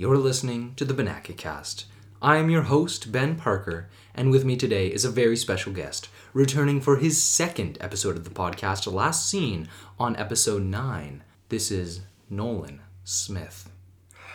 [0.00, 1.86] You're listening to the Benaka Cast.
[2.22, 6.08] I am your host, Ben Parker, and with me today is a very special guest,
[6.32, 9.68] returning for his second episode of the podcast, last seen
[9.98, 11.24] on episode 9.
[11.48, 13.72] This is Nolan Smith.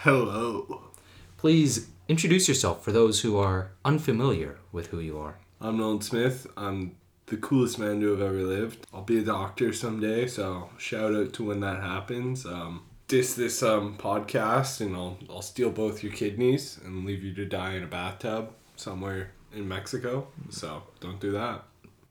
[0.01, 0.89] Hello.
[1.37, 5.39] Please introduce yourself for those who are unfamiliar with who you are.
[5.61, 6.45] I'm Nolan Smith.
[6.57, 8.85] I'm the coolest man to have ever lived.
[8.93, 12.45] I'll be a doctor someday, so shout out to when that happens.
[12.45, 17.33] Um, diss this um, podcast, and I'll I'll steal both your kidneys and leave you
[17.35, 20.27] to die in a bathtub somewhere in Mexico.
[20.49, 21.63] So don't do that.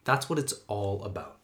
[0.05, 1.39] That's what it's all about.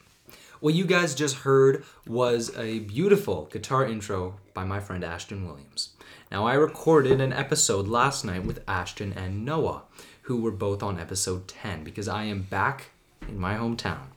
[0.60, 5.90] What you guys just heard was a beautiful guitar intro by my friend Ashton Williams.
[6.32, 9.84] Now, I recorded an episode last night with Ashton and Noah,
[10.22, 12.90] who were both on episode 10, because I am back
[13.28, 14.08] in my hometown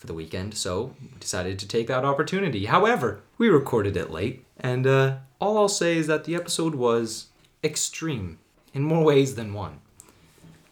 [0.00, 2.64] for the weekend, so we decided to take that opportunity.
[2.64, 7.26] However, we recorded it late, and uh, all I'll say is that the episode was
[7.62, 8.38] extreme
[8.72, 9.80] in more ways than one.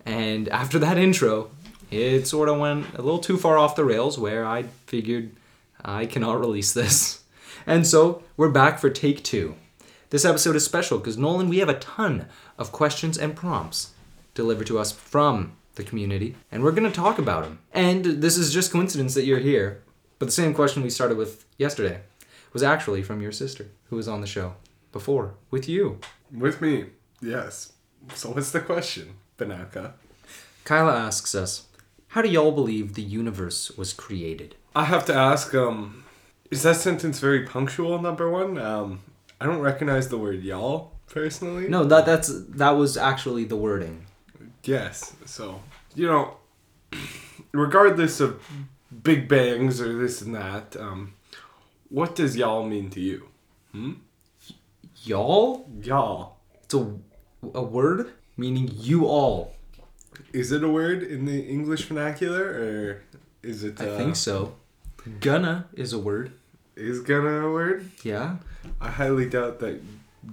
[0.07, 1.51] And after that intro,
[1.91, 5.33] it sort of went a little too far off the rails where I figured
[5.85, 7.23] I cannot release this.
[7.67, 9.57] And so we're back for take two.
[10.09, 13.91] This episode is special because Nolan, we have a ton of questions and prompts
[14.33, 17.61] delivered to us from the community, and we're going to talk about them.
[17.73, 19.83] And this is just coincidence that you're here,
[20.19, 22.03] but the same question we started with yesterday
[22.53, 24.55] was actually from your sister, who was on the show
[24.93, 26.01] before with you.
[26.31, 26.87] With me,
[27.23, 27.73] yes.
[28.15, 29.93] So what's the question, Benaka?
[30.65, 31.69] Kyla asks us,
[32.09, 34.57] How do y'all believe the universe was created?
[34.77, 35.55] I have to ask.
[35.55, 36.05] Um,
[36.51, 38.01] is that sentence very punctual?
[38.01, 38.59] Number one.
[38.59, 39.01] Um,
[39.41, 41.69] I don't recognize the word y'all personally.
[41.69, 44.07] No, that that's that was actually the wording.
[44.65, 45.15] Yes.
[45.25, 45.61] So,
[45.99, 46.37] you know,
[47.53, 48.41] regardless of
[49.03, 51.15] big bangs or this and that, um,
[51.89, 53.29] what does y'all mean to you?
[53.73, 53.93] Hmm?
[55.03, 55.69] Y'all?
[55.83, 56.37] Y'all.
[56.63, 56.95] It's a,
[57.53, 59.55] a word meaning you all.
[60.33, 63.03] Is it a word in the English vernacular or
[63.43, 63.81] is it?
[63.81, 64.55] I uh, think so.
[65.21, 66.33] Gonna is a word.
[66.77, 67.91] Is gonna a word?
[68.05, 68.37] Yeah.
[68.81, 69.81] I highly doubt that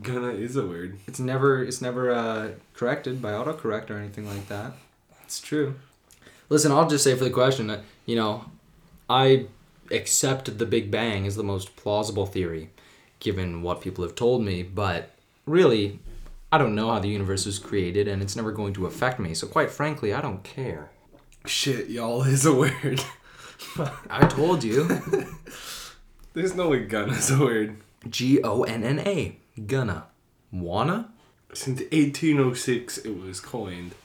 [0.04, 1.00] gonna is a word.
[1.08, 4.74] It's never it's never uh, corrected by autocorrect or anything like that.
[5.26, 5.76] It's true.
[6.50, 8.46] Listen, I'll just say for the question, uh, you know,
[9.10, 9.48] I
[9.92, 12.70] accept the Big Bang as the most plausible theory,
[13.20, 14.64] given what people have told me.
[14.64, 15.12] But
[15.46, 16.00] really,
[16.52, 19.34] I don't know how the universe was created, and it's never going to affect me.
[19.34, 20.92] So quite frankly, I don't care.
[21.46, 23.04] Shit, y'all is a word.
[24.10, 24.88] I told you.
[26.34, 27.78] There's no way gunna's a word.
[28.10, 29.38] G O N N A.
[29.66, 30.06] Gonna.
[30.52, 31.12] Wanna?
[31.54, 33.96] Since 1806, it was coined.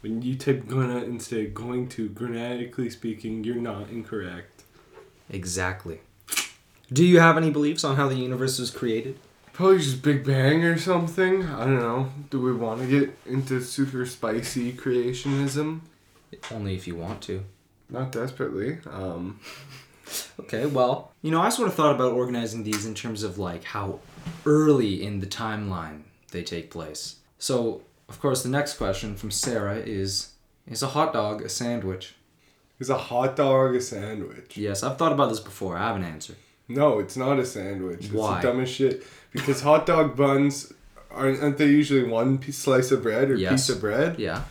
[0.00, 4.64] When you type gonna instead of going to, grammatically speaking, you're not incorrect.
[5.28, 6.00] Exactly.
[6.92, 9.18] Do you have any beliefs on how the universe was created?
[9.52, 11.44] Probably just Big Bang or something.
[11.44, 12.10] I don't know.
[12.30, 15.80] Do we want to get into super spicy creationism?
[16.50, 17.44] Only if you want to.
[17.90, 18.78] Not desperately.
[18.90, 19.38] Um,
[20.38, 23.64] Okay, well, you know, I sort of thought about organizing these in terms of like
[23.64, 24.00] how
[24.44, 26.02] early in the timeline
[26.32, 27.16] they take place.
[27.38, 30.32] So, of course, the next question from Sarah is
[30.66, 32.14] Is a hot dog a sandwich?
[32.78, 34.56] is a hot dog a sandwich?
[34.56, 35.76] Yes, I've thought about this before.
[35.76, 36.34] I have an answer.
[36.66, 38.04] No, it's not a sandwich.
[38.06, 38.40] It's Why?
[38.40, 39.04] the dumbest shit.
[39.32, 40.72] Because hot dog buns
[41.10, 43.52] aren't, aren't they usually one piece, slice of bread or Yes.
[43.52, 44.18] piece of bread?
[44.18, 44.44] Yeah.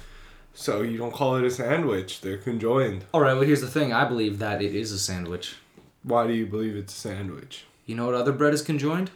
[0.53, 2.21] So you don't call it a sandwich.
[2.21, 3.05] They're conjoined.
[3.13, 5.55] All right, well, here's the thing I believe that it is a sandwich.
[6.03, 7.65] Why do you believe it's a sandwich?
[7.85, 9.09] You know what other bread is conjoined?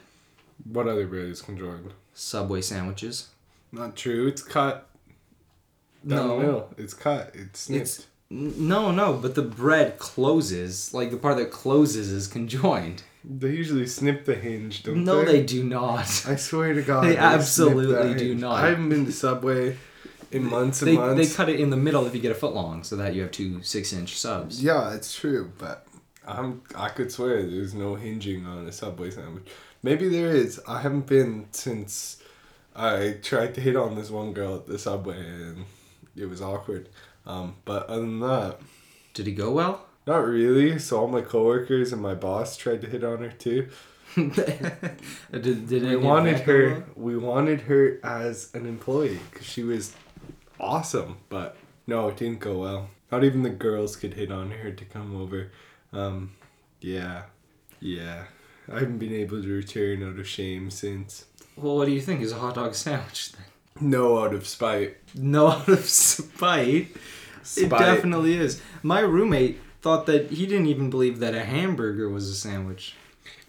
[0.63, 1.93] What other bread is conjoined?
[2.13, 3.27] Subway sandwiches.
[3.73, 4.27] Not true.
[4.27, 4.87] It's cut
[6.07, 6.35] down No.
[6.37, 6.73] the middle.
[6.77, 7.31] It's cut.
[7.33, 7.81] It's snipped.
[7.81, 10.93] It's no, no, but the bread closes.
[10.93, 13.03] Like the part that closes is conjoined.
[13.23, 15.25] They usually snip the hinge, don't No, they?
[15.25, 16.25] No, they do not.
[16.27, 18.41] I swear to God, They snip absolutely do hinge.
[18.41, 18.63] not.
[18.63, 19.77] I haven't been to Subway
[20.31, 21.29] in months and They, months.
[21.29, 23.21] they cut it in the middle if you get a foot long, so that you
[23.21, 24.63] have two six-inch subs.
[24.63, 25.85] Yeah, it's true, but
[26.27, 29.45] I'm I could swear there's no hinging on a Subway sandwich.
[29.83, 30.59] Maybe there is.
[30.67, 32.17] I haven't been since
[32.75, 35.65] I tried to hit on this one girl at the Subway and
[36.15, 36.89] it was awkward.
[37.25, 38.59] Um, but other than that,
[39.13, 39.85] Did it go well?
[40.05, 40.77] not really.
[40.79, 43.69] So all my coworkers and my boss tried to hit on her too.
[44.15, 46.69] did, did We wanted her.
[46.69, 46.83] well?
[46.95, 49.93] We wanted her as an employee because she was
[50.59, 51.17] awesome.
[51.29, 51.55] But
[51.87, 52.89] no, it didn't go well.
[53.11, 55.51] Not even the girls could hit on her to come over.
[55.91, 56.31] Um,
[56.81, 57.23] yeah,
[57.79, 58.25] yeah.
[58.71, 61.25] I haven't been able to return out of shame since.
[61.55, 62.21] Well, what do you think?
[62.21, 63.89] Is a hot dog a sandwich then?
[63.89, 64.97] No, out of spite.
[65.15, 66.89] No, out of spite.
[67.57, 68.61] It definitely is.
[68.81, 72.95] My roommate thought that he didn't even believe that a hamburger was a sandwich.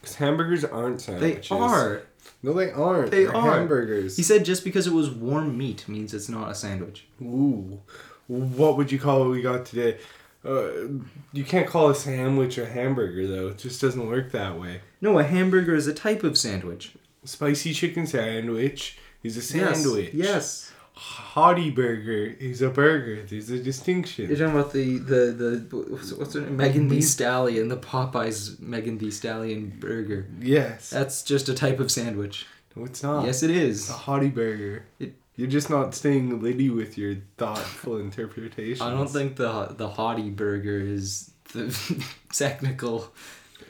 [0.00, 1.48] Because hamburgers aren't sandwiches.
[1.48, 2.02] They are.
[2.42, 3.10] No, they aren't.
[3.10, 3.52] They They're are.
[3.58, 4.16] hamburgers.
[4.16, 7.06] He said just because it was warm meat means it's not a sandwich.
[7.22, 7.80] Ooh,
[8.26, 9.98] what would you call what we got today?
[10.44, 10.98] Uh,
[11.32, 13.48] you can't call a sandwich a hamburger though.
[13.48, 14.82] It just doesn't work that way.
[15.00, 16.94] No, a hamburger is a type of sandwich.
[17.24, 20.10] Spicy chicken sandwich is a sandwich.
[20.12, 20.72] Yes.
[20.96, 23.22] Hottie burger is a burger.
[23.24, 24.28] There's a distinction.
[24.28, 26.56] You're talking about the the the what's, what's her name?
[26.56, 30.26] Megan Thee Stallion, the Popeyes Megan Thee Stallion burger.
[30.40, 30.90] yes.
[30.90, 32.46] That's just a type of sandwich.
[32.76, 33.24] no, it's not.
[33.26, 33.88] yes, it is.
[33.88, 34.84] It's a hottie burger.
[35.00, 38.86] It- You're just not staying litty with your thoughtful interpretation.
[38.86, 41.74] I don't think the the hottie burger is the
[42.32, 43.12] technical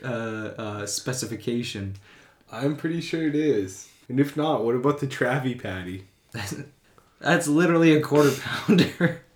[0.05, 1.95] uh, uh, specification.
[2.55, 3.89] I'm pretty sure it is.
[4.09, 6.07] And if not, what about the Travie Patty?
[7.21, 9.21] That's literally a quarter pounder.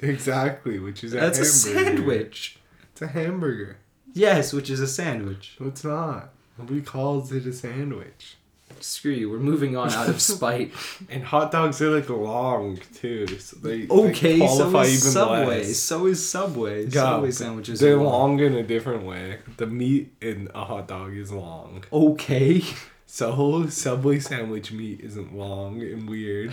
[0.00, 2.60] Exactly, which is a That's a sandwich.
[2.92, 3.78] It's a hamburger.
[4.12, 5.56] Yes, which is a sandwich.
[5.58, 6.30] No, it's not.
[6.56, 8.36] Nobody calls it a sandwich.
[8.80, 9.30] Screw you.
[9.30, 10.72] We're moving on out of spite.
[11.10, 15.46] And hot dogs are like long too, so they they Okay, so is even Subway.
[15.46, 15.76] less.
[15.78, 16.84] So is Subway.
[16.86, 17.80] Yeah, Subway sandwiches.
[17.80, 19.38] They're are long in a different way.
[19.56, 21.84] The meat in a hot dog is long.
[21.92, 22.62] Okay.
[23.06, 26.52] So Subway sandwich meat isn't long and weird.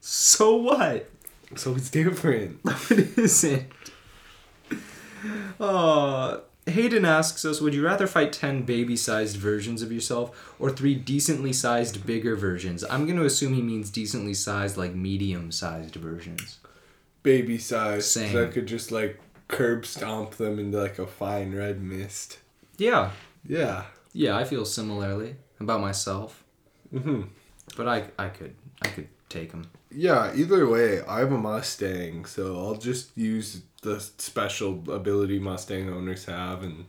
[0.00, 1.08] So what?
[1.56, 2.60] So it's different.
[2.90, 3.66] It isn't.
[5.58, 10.70] Uh, Hayden asks us Would you rather fight 10 baby sized versions of yourself or
[10.70, 12.84] three decently sized bigger versions?
[12.84, 16.58] I'm going to assume he means decently sized, like medium sized versions.
[17.22, 18.06] Baby sized.
[18.06, 18.32] Same.
[18.32, 22.38] So I could just like curb stomp them into like a fine red mist.
[22.78, 23.10] Yeah.
[23.46, 23.84] Yeah.
[24.12, 26.44] Yeah, I feel similarly about myself.
[26.90, 27.22] hmm
[27.76, 29.70] But I, I could I could take them.
[29.94, 35.88] Yeah, either way, I have a Mustang, so I'll just use the special ability Mustang
[35.88, 36.86] owners have, and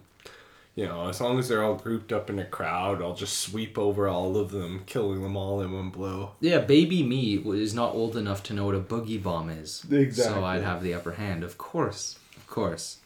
[0.76, 3.78] you know, as long as they're all grouped up in a crowd, I'll just sweep
[3.78, 6.32] over all of them, killing them all in one blow.
[6.42, 9.86] Yeah, baby me is not old enough to know what a boogie bomb is.
[9.90, 10.36] Exactly.
[10.36, 12.20] So I'd have the upper hand, of course.
[12.36, 12.98] Of course.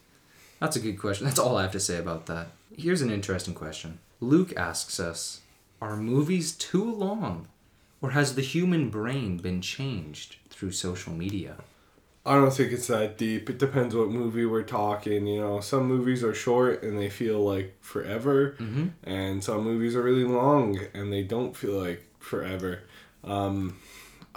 [0.60, 1.26] That's a good question.
[1.26, 2.48] That's all I have to say about that.
[2.76, 4.00] Here's an interesting question.
[4.20, 5.42] Luke asks us
[5.80, 7.48] Are movies too long?
[8.02, 11.56] Or has the human brain been changed through social media?
[12.26, 13.50] I don't think it's that deep.
[13.50, 15.26] It depends what movie we're talking.
[15.26, 18.88] You know, some movies are short and they feel like forever, Mm-hmm.
[19.04, 22.82] and some movies are really long and they don't feel like forever.
[23.24, 23.78] Um,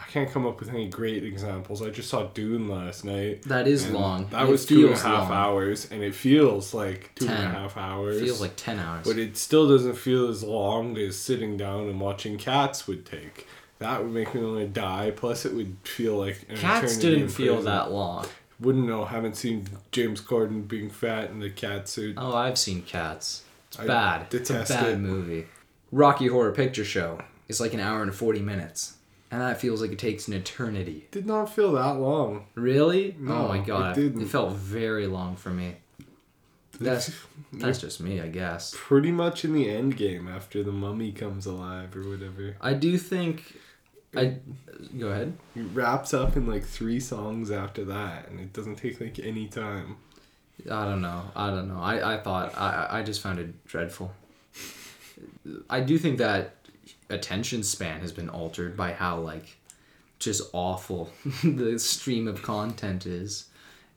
[0.03, 1.81] I can't come up with any great examples.
[1.81, 3.43] I just saw Dune last night.
[3.45, 4.29] That is long.
[4.31, 5.33] That It was two and a half long.
[5.33, 8.17] hours, and it feels like two and a half hours.
[8.21, 9.07] It feels like 10 hours.
[9.07, 13.47] but it still doesn't feel as long as sitting down and watching Cats would take.
[13.79, 15.13] That would make me want to die.
[15.15, 18.27] Plus, it would feel like an Cats didn't feel that long.
[18.61, 19.05] Wouldn't know.
[19.07, 22.15] Haven't seen James Corden being fat in the cat suit.
[22.19, 23.43] Oh, I've seen Cats.
[23.69, 24.29] It's I bad.
[24.29, 24.99] detest it's a bad it.
[24.99, 25.47] movie.
[25.91, 28.97] Rocky Horror Picture Show is like an hour and 40 minutes.
[29.33, 31.09] And that feels like it takes an eternity.
[31.11, 32.45] Did not feel that long.
[32.55, 33.17] Really?
[33.19, 33.95] Oh no, oh my it god.
[33.95, 34.21] didn't.
[34.21, 35.77] It felt very long for me.
[36.79, 37.11] That's
[37.55, 38.75] that's just me, I guess.
[38.77, 42.57] pretty much in the end game after the mummy comes alive or whatever.
[42.61, 43.57] I do think
[44.15, 44.37] I
[44.99, 45.33] go ahead.
[45.57, 49.49] It wraps up in like three songs after that, and it doesn't take like any
[49.49, 49.97] time.
[50.71, 51.23] I don't know.
[51.35, 51.81] I don't know.
[51.81, 54.13] I, I thought I I just found it dreadful.
[55.71, 56.57] I do think that
[57.09, 59.57] attention span has been altered by how like
[60.19, 61.11] just awful
[61.45, 63.47] the stream of content is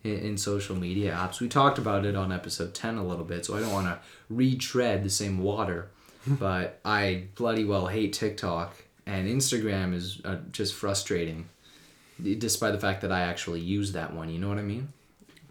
[0.04, 1.40] in, in social media apps.
[1.40, 4.00] We talked about it on episode 10 a little bit, so I don't want to
[4.30, 5.90] retread the same water,
[6.28, 11.48] but I bloody well hate TikTok and Instagram is uh, just frustrating
[12.22, 14.94] despite the fact that I actually use that one, you know what I mean?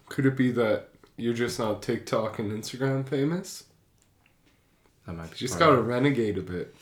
[0.09, 3.65] Could it be that you're just not TikTok and Instagram famous?
[5.05, 6.75] That might be You just gotta renegade a bit.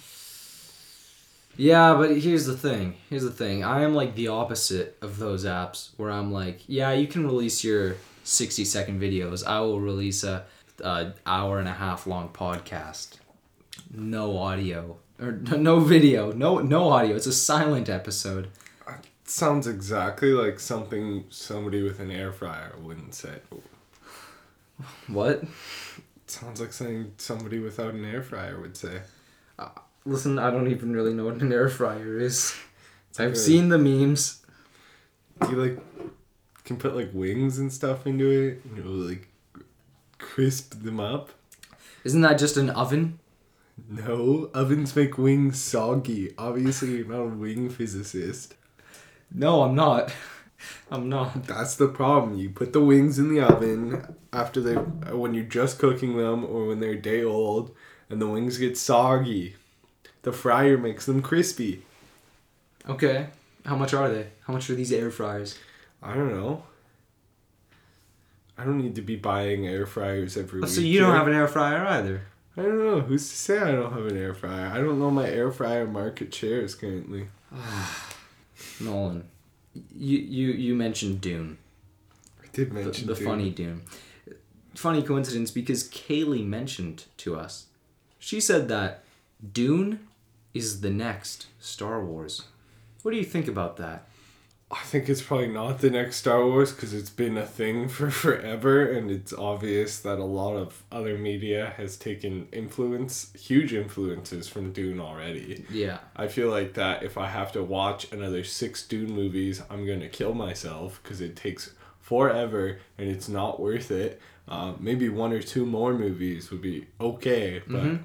[1.55, 2.95] Yeah, but here's the thing.
[3.09, 3.63] Here's the thing.
[3.63, 7.63] I am like the opposite of those apps where I'm like, yeah, you can release
[7.63, 9.45] your 60 second videos.
[9.45, 10.45] I will release a,
[10.83, 13.17] a hour and a half long podcast.
[13.93, 16.31] No audio or no video.
[16.31, 17.15] No no audio.
[17.15, 18.49] It's a silent episode.
[19.25, 23.39] Sounds exactly like something somebody with an air fryer wouldn't say.
[25.07, 25.43] What?
[26.27, 29.01] Sounds like something somebody without an air fryer would say.
[29.57, 29.69] Uh,
[30.05, 32.55] Listen, I don't even really know what an air fryer is.
[33.17, 34.43] I've seen the memes.
[35.49, 35.79] You like
[36.65, 39.27] can put like wings and stuff into it, and you'll like
[40.17, 41.29] crisp them up.
[42.03, 43.19] Isn't that just an oven?
[43.89, 46.33] No, ovens make wings soggy.
[46.37, 48.55] Obviously, you're not a wing physicist.
[49.31, 50.13] No, I'm not.
[50.91, 51.45] I'm not.
[51.45, 52.37] That's the problem.
[52.37, 56.67] You put the wings in the oven after they when you're just cooking them or
[56.67, 57.75] when they're a day old
[58.09, 59.55] and the wings get soggy.
[60.23, 61.83] The fryer makes them crispy.
[62.89, 63.27] Okay.
[63.65, 64.27] How much are they?
[64.47, 65.57] How much are these air fryers?
[66.01, 66.63] I don't know.
[68.57, 70.69] I don't need to be buying air fryers every week.
[70.69, 72.21] Oh, So you don't have an air fryer either.
[72.55, 72.99] I don't know.
[73.01, 74.67] Who's to say I don't have an air fryer?
[74.67, 77.27] I don't know my air fryer market shares currently.
[78.79, 79.23] Nolan,
[79.95, 81.57] you you you mentioned Dune,
[82.41, 83.25] I did the, mention the Dune.
[83.25, 83.81] funny Dune.
[84.75, 87.67] Funny coincidence because Kaylee mentioned to us.
[88.19, 89.03] She said that
[89.51, 89.99] Dune
[90.53, 92.43] is the next Star Wars.
[93.01, 94.07] What do you think about that?
[94.71, 98.09] I think it's probably not the next Star Wars because it's been a thing for
[98.09, 104.47] forever, and it's obvious that a lot of other media has taken influence, huge influences
[104.47, 105.65] from Dune already.
[105.69, 105.99] Yeah.
[106.15, 110.09] I feel like that if I have to watch another six Dune movies, I'm gonna
[110.09, 114.19] kill myself because it takes forever and it's not worth it.
[114.47, 117.99] Uh, maybe one or two more movies would be okay, but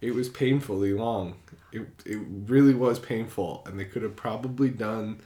[0.00, 1.34] it was painfully long.
[1.72, 5.20] It it really was painful, and they could have probably done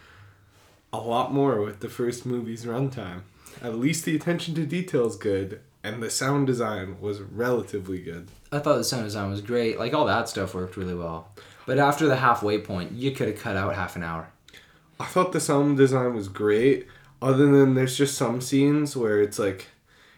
[0.92, 3.22] a lot more with the first movie's runtime.
[3.62, 8.28] At least the attention to detail is good, and the sound design was relatively good.
[8.52, 9.78] I thought the sound design was great.
[9.78, 11.28] Like all that stuff worked really well.
[11.66, 14.28] But after the halfway point, you could have cut out half an hour.
[15.00, 16.86] I thought the sound design was great.
[17.20, 19.68] Other than there's just some scenes where it's like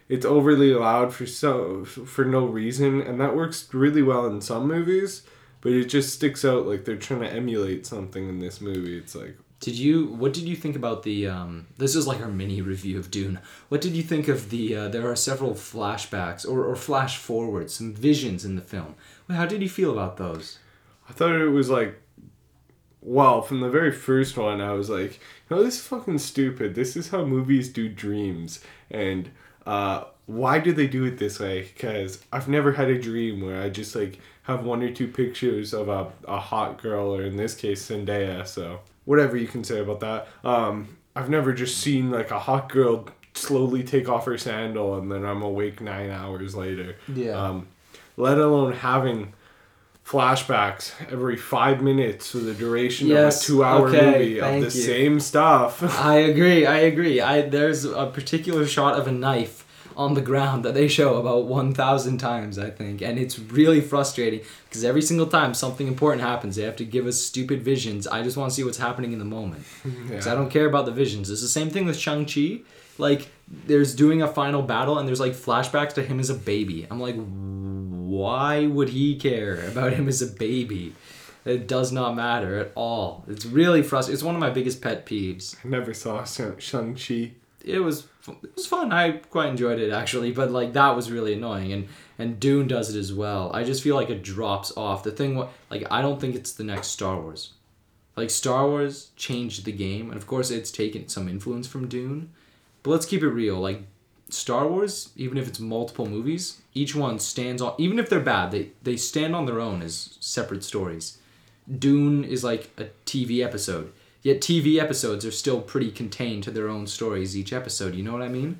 [0.09, 4.67] it's overly loud for so for no reason, and that works really well in some
[4.67, 5.23] movies.
[5.67, 8.97] But it just sticks out like they're trying to emulate something in this movie.
[8.97, 10.07] It's like Did you?
[10.13, 11.27] What did you think about the?
[11.27, 13.39] Um, this is like our mini review of Dune.
[13.67, 14.73] What did you think of the?
[14.77, 18.95] Uh, there are several flashbacks or, or flash forwards, some visions in the film.
[19.29, 20.59] How did you feel about those?
[21.09, 22.01] I thought it was like,
[23.01, 25.19] well, from the very first one, I was like,
[25.51, 26.75] no, this is fucking stupid.
[26.75, 29.31] This is how movies do dreams, and
[29.65, 31.63] uh, why do they do it this way?
[31.63, 35.73] Because I've never had a dream where I just like have one or two pictures
[35.73, 38.47] of a, a hot girl, or in this case, Zendaya.
[38.47, 40.27] So whatever you can say about that.
[40.43, 45.11] Um, I've never just seen like a hot girl slowly take off her sandal, and
[45.11, 46.95] then I'm awake nine hours later.
[47.13, 47.31] Yeah.
[47.31, 47.67] Um,
[48.15, 49.33] let alone having
[50.05, 54.59] flashbacks every five minutes for the duration Yes, of a two-hour okay, movie of the
[54.61, 54.69] you.
[54.69, 55.83] same stuff.
[55.99, 56.65] I agree.
[56.65, 57.19] I agree.
[57.19, 59.65] I there's a particular shot of a knife
[59.97, 63.01] on the ground that they show about 1000 times I think.
[63.01, 67.05] And it's really frustrating because every single time something important happens they have to give
[67.07, 68.07] us stupid visions.
[68.07, 69.63] I just want to see what's happening in the moment.
[70.07, 71.29] Because I don't care about the visions.
[71.29, 72.61] It's the same thing with Shang-Chi.
[72.97, 76.87] Like there's doing a final battle and there's like flashbacks to him as a baby.
[76.89, 80.93] I'm like why would he care about him as a baby?
[81.45, 83.23] It does not matter at all.
[83.27, 85.55] It's really frustrating it's one of my biggest pet peeves.
[85.63, 87.31] I never saw Shang- Shang-Chi.
[87.63, 88.91] it was it was fun.
[88.91, 91.87] I quite enjoyed it actually, but like that was really annoying, and
[92.19, 93.51] and Dune does it as well.
[93.53, 95.03] I just feel like it drops off.
[95.03, 97.51] The thing, like I don't think it's the next Star Wars.
[98.15, 102.31] Like Star Wars changed the game, and of course it's taken some influence from Dune,
[102.83, 103.57] but let's keep it real.
[103.57, 103.83] Like
[104.29, 107.75] Star Wars, even if it's multiple movies, each one stands on.
[107.77, 111.19] Even if they're bad, they they stand on their own as separate stories.
[111.79, 113.91] Dune is like a TV episode.
[114.27, 117.95] Yet TV episodes are still pretty contained to their own stories each episode.
[117.95, 118.59] You know what I mean?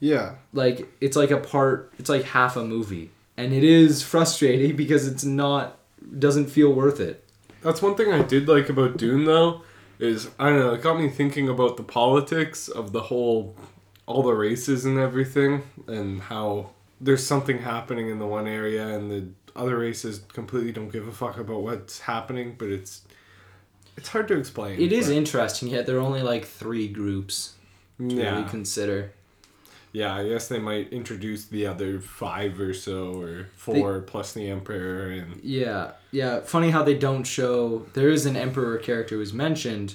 [0.00, 1.92] Yeah, Like it's like a part.
[2.00, 5.78] It's like half a movie, and it is frustrating because it's not
[6.18, 7.22] doesn't feel worth it.
[7.62, 9.62] that's one thing I did like about Dune though.
[10.00, 13.54] Is I don't know, it got me thinking about the politics of the whole,
[14.06, 19.12] all the races and everything, and how there's something happening in the one area and
[19.12, 22.56] the other races completely don't give a fuck about what's happening.
[22.58, 23.02] But it's,
[23.96, 24.80] it's hard to explain.
[24.80, 25.68] It is but- interesting.
[25.68, 27.54] Yet there are only like three groups
[27.98, 28.36] to Yeah.
[28.36, 29.12] really consider.
[29.92, 34.48] Yeah, I guess they might introduce the other five or so, or four plus the
[34.48, 36.40] Emperor, and Yeah, yeah.
[36.40, 37.86] Funny how they don't show.
[37.94, 39.94] There is an emperor character who's mentioned,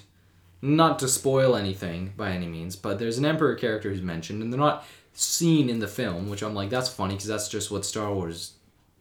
[0.62, 4.54] not to spoil anything by any means, but there's an emperor character who's mentioned, and
[4.54, 7.84] they're not seen in the film, which I'm like, that's funny because that's just what
[7.84, 8.54] Star Wars,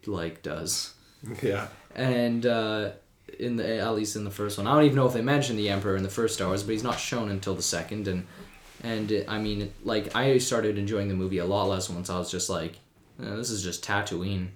[0.05, 0.95] like, does.
[1.43, 2.91] yeah, And uh,
[3.39, 5.59] in the at least in the first one, I don't even know if they mentioned
[5.59, 8.27] the emperor in the first Star Wars, but he's not shown until the second, and
[8.83, 12.31] and I mean, like, I started enjoying the movie a lot less once I was
[12.31, 12.75] just like,
[13.21, 14.49] "Eh, this is just Tatooine.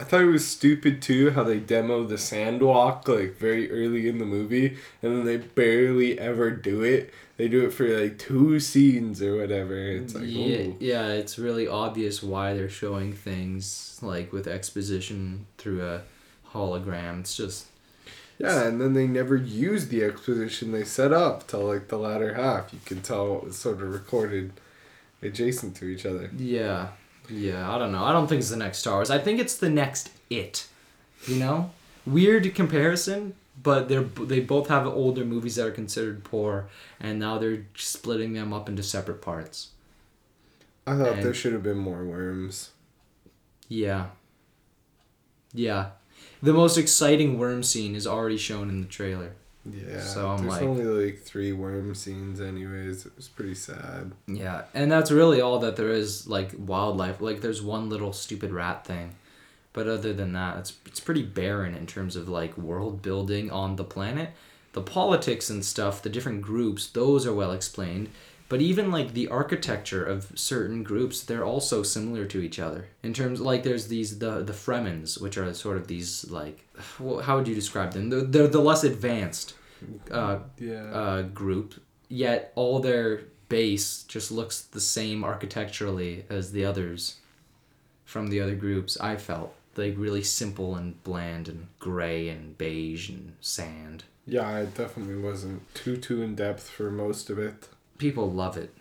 [0.00, 4.18] I thought it was stupid too how they demo the sandwalk like very early in
[4.18, 7.12] the movie, and then they barely ever do it.
[7.36, 9.76] They do it for like two scenes or whatever.
[9.76, 10.76] It's like, yeah, ooh.
[10.80, 16.02] yeah, it's really obvious why they're showing things like with exposition through a
[16.54, 17.20] hologram.
[17.20, 17.66] It's just
[18.38, 22.34] yeah, and then they never use the exposition they set up till like the latter
[22.34, 22.72] half.
[22.72, 24.52] You can tell what was sort of recorded
[25.22, 26.30] adjacent to each other.
[26.36, 26.88] yeah,
[27.28, 27.70] yeah.
[27.70, 28.02] I don't know.
[28.04, 29.10] I don't think it's the next Star Wars.
[29.10, 30.66] I think it's the next It.
[31.26, 31.70] You know,
[32.06, 37.36] weird comparison, but they're they both have older movies that are considered poor, and now
[37.36, 39.68] they're splitting them up into separate parts.
[40.86, 42.70] I thought And- there should have been more worms.
[43.68, 44.06] Yeah.
[45.52, 45.90] Yeah.
[46.42, 49.32] The most exciting worm scene is already shown in the trailer.
[49.70, 50.00] Yeah.
[50.00, 53.04] So I'm there's like- only like three worm scenes, anyways.
[53.06, 54.12] It was pretty sad.
[54.26, 57.20] Yeah, and that's really all that there is like wildlife.
[57.20, 59.16] Like there's one little stupid rat thing.
[59.72, 63.76] But other than that, it's it's pretty barren in terms of like world building on
[63.76, 64.30] the planet.
[64.72, 68.08] The politics and stuff, the different groups, those are well explained.
[68.50, 72.88] But even like the architecture of certain groups, they're also similar to each other.
[73.02, 76.58] In terms like there's these the the Fremens, which are sort of these like
[76.98, 78.10] wh- how would you describe them?
[78.10, 79.54] They're, they're the less advanced
[80.10, 80.84] uh, Yeah.
[81.02, 81.74] uh, group,
[82.08, 87.16] yet all their base just looks the same architecturally as the others
[88.04, 88.98] from the other groups.
[89.00, 94.04] I felt like really simple and bland and gray and beige and sand.
[94.26, 97.68] yeah, it definitely wasn't too too in depth for most of it.
[98.00, 98.72] People love it.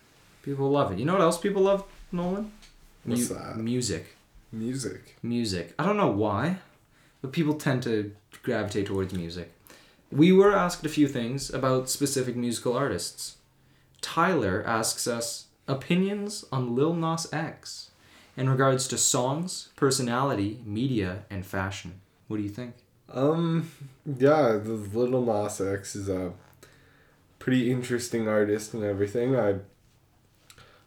[0.43, 0.97] People love it.
[0.97, 2.53] You know what else people love, Nolan?
[3.03, 3.57] What's that?
[3.57, 4.15] Music.
[4.49, 5.17] Music.
[5.21, 5.73] Music.
[5.77, 6.59] I don't know why,
[7.21, 9.51] but people tend to gravitate towards music.
[10.09, 13.35] We were asked a few things about specific musical artists.
[13.99, 17.91] Tyler asks us opinions on Lil Nas X
[18.37, 21.99] in regards to songs, personality, media, and fashion.
[22.29, 22.73] What do you think?
[23.11, 23.69] Um,
[24.05, 26.31] yeah, the Lil Nas X is a
[27.39, 29.35] pretty interesting artist and everything.
[29.35, 29.55] I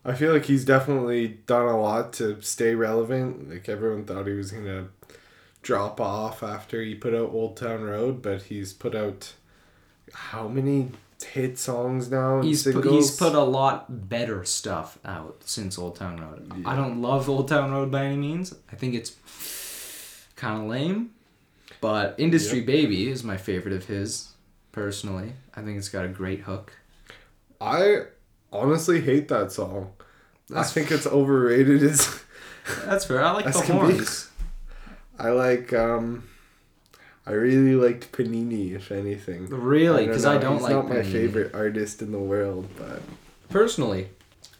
[0.04, 3.50] I feel like he's definitely done a lot to stay relevant.
[3.50, 4.88] Like everyone thought he was gonna
[5.62, 9.32] drop off after he put out Old Town Road, but he's put out
[10.12, 10.90] how many
[11.24, 12.42] hit songs now?
[12.42, 16.66] He's put, he's put a lot better stuff out since Old Town Road.
[16.66, 18.54] I don't love Old Town Road by any means.
[18.72, 19.14] I think it's
[20.34, 21.10] kind of lame,
[21.80, 22.66] but Industry Yep.
[22.66, 24.31] Baby is my favorite of his
[24.72, 25.34] personally.
[25.54, 26.72] I think it's got a great hook.
[27.60, 28.02] I
[28.52, 29.92] honestly hate that song.
[30.54, 31.82] I think it's overrated.
[31.82, 32.20] As
[32.84, 33.24] That's fair.
[33.24, 33.94] I like the can be.
[33.94, 34.30] horns.
[35.18, 36.24] I like um
[37.26, 39.46] I really liked Panini if anything.
[39.48, 43.00] Really, because I don't he's like not my favorite artist in the world, but
[43.48, 44.08] Personally,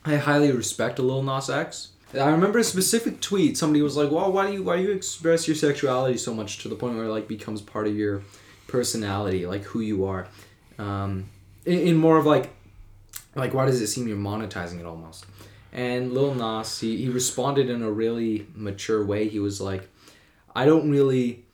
[0.05, 1.89] I highly respect a Lil Nas X.
[2.15, 3.57] I remember a specific tweet.
[3.57, 6.59] Somebody was like, "Well, why do you why do you express your sexuality so much
[6.59, 8.23] to the point where it like becomes part of your
[8.73, 10.27] personality, like who you are?"
[10.79, 11.29] Um,
[11.65, 12.51] in, in more of like,
[13.37, 15.27] like why does it seem you're monetizing it almost?
[15.73, 19.29] And Lil Nas, he, he responded in a really mature way.
[19.29, 19.89] He was like,
[20.55, 21.45] "I don't really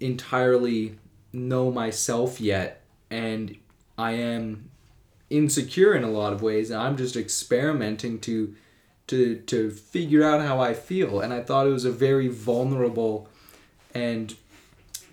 [0.00, 0.98] entirely
[1.32, 3.56] know myself yet, and
[3.96, 4.70] I am
[5.32, 8.54] insecure in a lot of ways and I'm just experimenting to
[9.06, 13.28] to to figure out how I feel and I thought it was a very vulnerable
[13.94, 14.34] and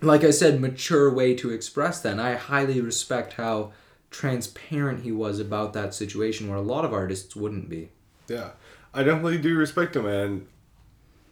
[0.02, 3.72] like I said mature way to express that and I highly respect how
[4.10, 7.90] transparent he was about that situation where a lot of artists wouldn't be
[8.28, 8.50] yeah.
[8.94, 10.46] I definitely do respect him and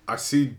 [0.06, 0.56] I see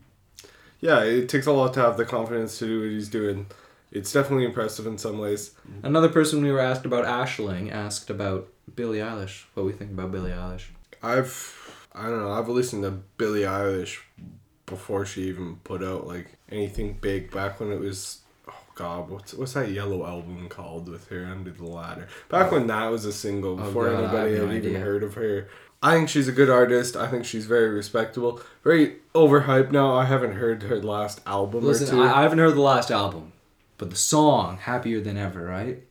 [0.82, 3.48] yeah, it takes a lot to have the confidence to do what he's doing.
[3.92, 5.52] It's definitely impressive in some ways.
[5.84, 10.12] another person we were asked about Ashling asked about Billie Eilish what we think about
[10.12, 10.68] Billie Eilish
[11.04, 14.00] I've I don't know, I've listened to Billie Eilish
[14.70, 19.34] before she even put out like anything big back when it was oh god, what's
[19.34, 22.08] what's that yellow album called with her under the ladder?
[22.30, 24.80] Back when that was a single Oh, before God, anybody no had even idea.
[24.80, 25.48] heard of her.
[25.82, 26.98] I think she's a good artist.
[26.98, 28.42] I think she's very respectable.
[28.66, 29.96] Very overhyped now.
[29.96, 32.04] I haven't heard her last album or listen two.
[32.04, 33.32] I, I haven't heard the last album
[33.80, 35.82] but the song Happier Than Ever right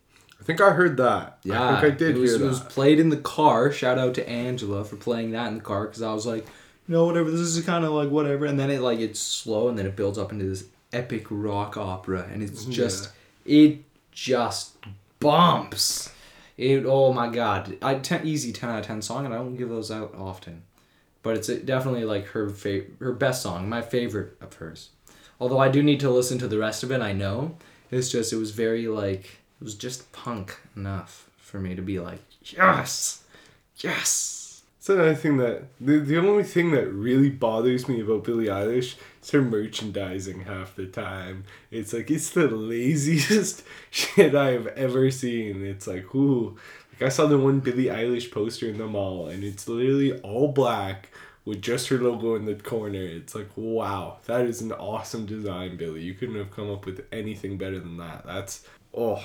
[0.40, 1.38] I think I heard that.
[1.42, 3.72] Yeah, I think I did it was, hear It was played in the car.
[3.72, 6.46] Shout out to Angela for playing that in the car because I was like,
[6.88, 7.30] you know, whatever.
[7.30, 9.94] This is kind of like whatever, and then it like it's slow, and then it
[9.94, 13.10] builds up into this epic rock opera, and it's just
[13.44, 13.78] it
[14.10, 14.76] just
[15.20, 16.12] bumps.
[16.56, 19.56] It oh my god, I ten, easy ten out of ten song, and I don't
[19.56, 20.62] give those out often,
[21.22, 24.90] but it's uh, definitely like her fa- her best song, my favorite of hers.
[25.40, 27.56] Although I do need to listen to the rest of it, I know
[27.90, 32.00] it's just it was very like it was just punk enough for me to be
[32.00, 33.22] like yes,
[33.76, 34.37] yes.
[34.88, 39.30] Another thing that the, the only thing that really bothers me about Billie Eilish is
[39.30, 41.44] her merchandising half the time.
[41.70, 45.64] It's like it's the laziest shit I have ever seen.
[45.64, 46.56] It's like ooh,
[46.92, 50.48] like I saw the one Billie Eilish poster in the mall and it's literally all
[50.48, 51.10] black
[51.44, 53.02] with just her logo in the corner.
[53.02, 56.02] It's like wow, that is an awesome design, Billy.
[56.02, 58.24] You couldn't have come up with anything better than that.
[58.26, 59.22] That's oh,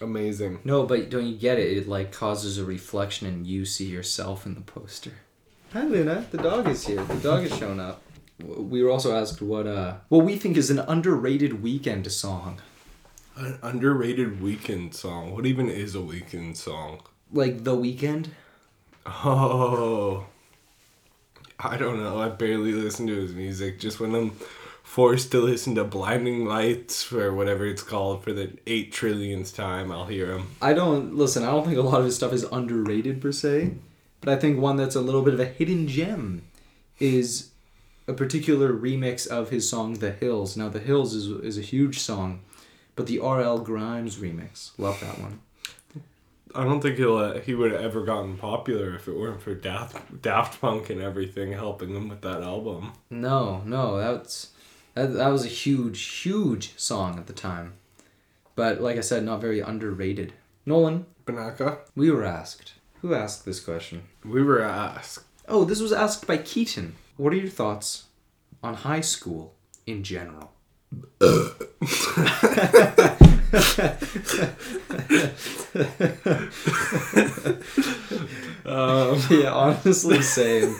[0.00, 0.60] amazing.
[0.64, 1.76] No, but don't you get it?
[1.76, 5.12] It like causes a reflection, and you see yourself in the poster.
[5.72, 6.26] Hi, Luna.
[6.30, 7.04] The dog is here.
[7.04, 8.02] The dog has shown up.
[8.42, 12.60] we were also asked what uh what we think is an underrated weekend song.
[13.36, 15.34] An underrated weekend song.
[15.34, 17.02] What even is a weekend song?
[17.32, 18.26] Like The Weeknd?
[19.06, 20.26] Oh,
[21.58, 22.20] I don't know.
[22.20, 23.78] I barely listen to his music.
[23.78, 24.32] Just when I'm
[24.90, 29.92] forced to listen to Blinding Lights or whatever it's called for the eight trillionth time,
[29.92, 30.48] I'll hear him.
[30.60, 31.44] I don't listen.
[31.44, 33.74] I don't think a lot of his stuff is underrated per se,
[34.20, 36.42] but I think one that's a little bit of a hidden gem
[36.98, 37.50] is
[38.08, 42.00] a particular remix of his song "The Hills." Now, "The Hills" is is a huge
[42.00, 42.40] song,
[42.96, 43.60] but the R.L.
[43.60, 45.38] Grimes remix, love that one.
[46.52, 49.54] I don't think he'll uh, he would have ever gotten popular if it weren't for
[49.54, 52.94] Daft Daft Punk and everything helping him with that album.
[53.08, 54.48] No, no, that's
[55.00, 57.74] that, that was a huge, huge song at the time,
[58.54, 60.32] but like I said, not very underrated.
[60.66, 62.74] Nolan, Benaka, we were asked.
[63.00, 64.02] Who asked this question?
[64.24, 65.24] we were asked.
[65.48, 66.94] Oh, this was asked by Keaton.
[67.16, 68.04] What are your thoughts
[68.62, 69.54] on high school
[69.86, 70.52] in general?
[78.70, 80.76] Um, yeah, honestly, same.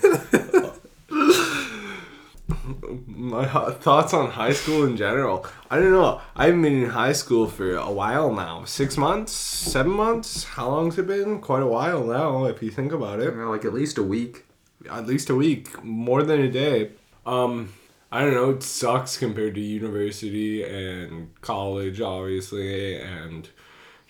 [3.07, 5.47] My thoughts on high school in general.
[5.71, 6.21] I don't know.
[6.35, 8.65] I haven't been in high school for a while now.
[8.65, 10.45] Six months, seven months.
[10.45, 11.41] How long's it been?
[11.41, 13.37] Quite a while now, if you think about it.
[13.37, 14.45] like at least a week.
[14.91, 16.93] At least a week, more than a day.
[17.27, 17.73] Um,
[18.11, 18.51] I don't know.
[18.51, 23.49] It sucks compared to university and college, obviously, and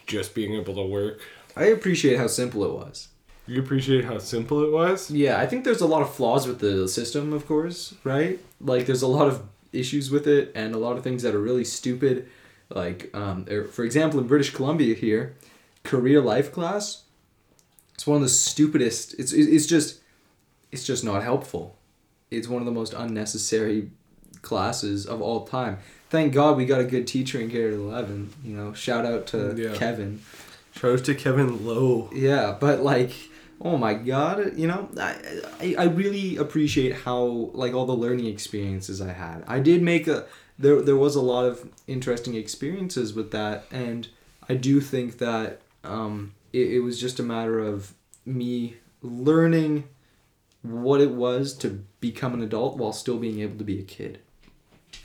[0.07, 1.21] just being able to work.
[1.57, 3.10] I appreciate how simple it was.
[3.51, 5.11] You appreciate how simple it was.
[5.11, 8.39] Yeah, I think there's a lot of flaws with the system, of course, right?
[8.61, 11.41] Like, there's a lot of issues with it, and a lot of things that are
[11.41, 12.29] really stupid.
[12.69, 15.35] Like, um, er, for example, in British Columbia here,
[15.83, 17.03] career life class,
[17.93, 19.19] it's one of the stupidest.
[19.19, 19.99] It's it's just,
[20.71, 21.77] it's just not helpful.
[22.31, 23.91] It's one of the most unnecessary
[24.43, 25.79] classes of all time.
[26.09, 28.33] Thank God we got a good teacher in Grade Eleven.
[28.45, 29.75] You know, shout out to Yeah.
[29.77, 30.21] Kevin.
[30.77, 32.11] Shout out to Kevin Lowe.
[32.15, 33.11] Yeah, but like,
[33.61, 35.17] oh my god, you know, I,
[35.61, 39.45] I I really appreciate how like all the learning experiences I had.
[39.47, 40.27] I did make a
[40.59, 44.09] there there was a lot of interesting experiences with that, and
[44.49, 47.95] I do think that um it, it was just a matter of
[48.27, 49.85] me learning
[50.63, 54.21] what it was to become an adult while still being able to be a kid,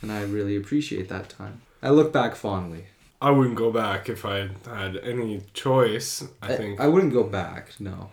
[0.02, 1.62] and I really appreciate that time.
[1.82, 2.86] I look back fondly.
[3.22, 6.28] I wouldn't go back if I had any choice.
[6.42, 7.70] I think I wouldn't go back.
[7.80, 8.10] No,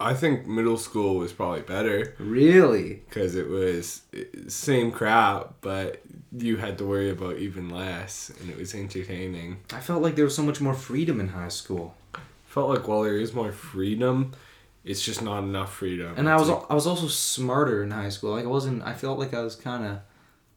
[0.00, 3.02] I think middle school was probably better really.
[3.08, 4.02] because it was
[4.48, 6.00] same crap, but
[6.36, 9.58] you had to worry about even less, and it was entertaining.
[9.72, 11.94] I felt like there was so much more freedom in high school,
[12.46, 14.32] Felt like while there is more freedom,
[14.84, 16.14] it's just not enough freedom.
[16.16, 18.32] and I was like- I was also smarter in high school.
[18.32, 18.82] Like I wasn't.
[18.82, 19.98] I felt like I was kind of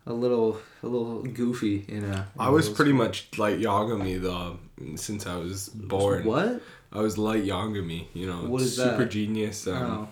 [0.05, 2.27] a little a little goofy in a.
[2.39, 4.57] I was pretty much like Yagami though,
[4.95, 6.23] since I was born.
[6.25, 6.61] What?
[6.93, 9.09] I was light Yagami, you know, What is super that?
[9.11, 9.67] genius.
[9.67, 10.07] Um, Oh.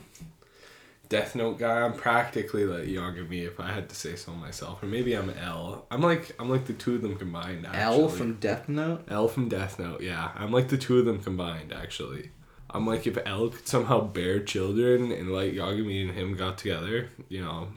[1.10, 1.82] Death Note guy.
[1.82, 5.86] I'm practically like Yagami if I had to say so myself, or maybe I'm L.
[5.92, 7.66] I'm like I'm like the two of them combined.
[7.66, 7.82] Actually.
[8.04, 9.04] L from Death Note.
[9.10, 10.02] L from Death Note.
[10.02, 11.74] Yeah, I'm like the two of them combined.
[11.74, 12.32] Actually,
[12.70, 17.10] I'm like if L could somehow bear children and like Yagami and him got together,
[17.28, 17.68] you know,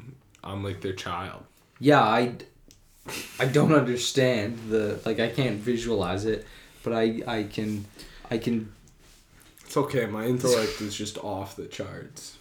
[0.44, 1.42] I'm like their child.
[1.80, 2.36] Yeah, I.
[3.38, 5.18] I don't understand the like.
[5.20, 6.46] I can't visualize it,
[6.84, 7.84] but I I can,
[8.30, 8.72] I can.
[9.74, 10.06] It's okay.
[10.06, 12.38] My intellect is just off the charts.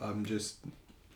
[0.00, 0.58] I'm just,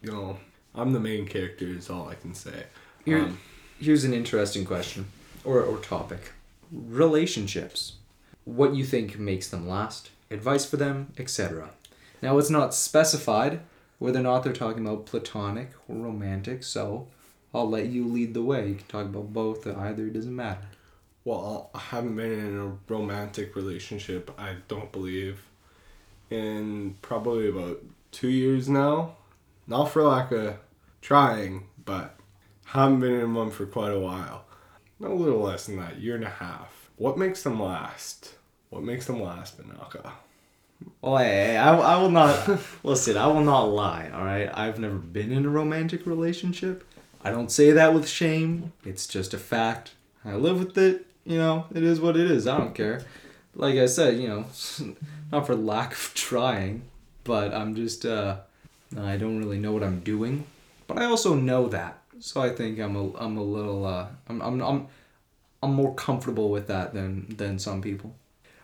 [0.03, 0.39] you know,
[0.75, 1.67] I'm the main character.
[1.67, 2.65] Is all I can say.
[3.05, 3.39] Here, Um,
[3.79, 5.07] here's an interesting question,
[5.45, 6.33] or or topic.
[6.73, 7.93] Relationships.
[8.45, 10.11] What you think makes them last?
[10.33, 11.71] Advice for them, etc.
[12.21, 13.61] Now it's not specified
[14.01, 17.07] whether or not they're talking about platonic or romantic, so
[17.55, 18.67] I'll let you lead the way.
[18.67, 20.09] You can talk about both or either.
[20.09, 20.67] It doesn't matter.
[21.25, 25.41] Well, I haven't been in a romantic relationship, I don't believe,
[26.33, 29.17] in probably about two years now.
[29.67, 30.57] Not for lack of
[31.01, 32.17] trying, but
[32.67, 34.45] haven't been in one for quite a while.
[35.03, 36.91] A little less than that, year and a half.
[36.97, 38.35] What makes them last?
[38.71, 40.13] What makes them last, Benaka?
[41.03, 43.17] Hey, I, I will not listen.
[43.17, 44.11] I will not lie.
[44.15, 46.85] All right, I've never been in a romantic relationship.
[47.25, 48.73] I don't say that with shame.
[48.85, 49.93] It's just a fact.
[50.25, 51.07] I live with it.
[51.25, 52.47] You know, it is what it is.
[52.47, 53.05] I don't care.
[53.55, 54.45] Like I said, you know,
[55.33, 56.83] not for lack of trying,
[57.25, 58.39] but I'm just uh,
[58.99, 60.47] I don't really know what I'm doing.
[60.87, 64.41] But I also know that, so I think I'm a I'm a little uh, I'm
[64.41, 64.87] I'm I'm
[65.63, 68.15] I'm more comfortable with that than than some people.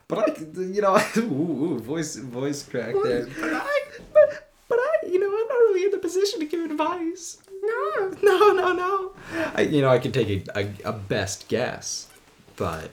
[0.09, 3.27] But I, you know, ooh, ooh, voice voice crack there.
[3.27, 6.71] But I, but, but I, you know, I'm not really in the position to give
[6.71, 7.39] advice.
[7.63, 9.13] No, no, no, no.
[9.55, 12.09] I, you know, I could take a, a, a best guess,
[12.57, 12.91] but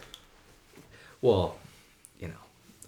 [1.22, 1.58] well,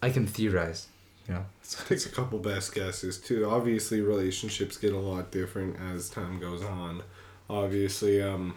[0.02, 0.88] I can theorize.
[1.28, 1.46] You know,
[1.88, 3.50] Takes a couple best guesses too.
[3.50, 7.04] Obviously, relationships get a lot different as time goes on.
[7.50, 8.56] Obviously, um,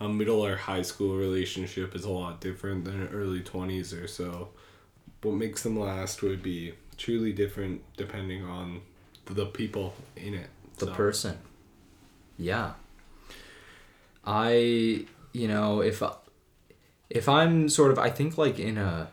[0.00, 4.06] a middle or high school relationship is a lot different than an early twenties or
[4.08, 4.48] so.
[5.22, 8.80] What makes them last would be truly different depending on
[9.26, 10.48] the people in it.
[10.78, 11.38] the So, person.
[12.38, 12.72] Yeah.
[14.24, 16.02] I, you know, if
[17.08, 19.08] if I'm sort of, I think like in a,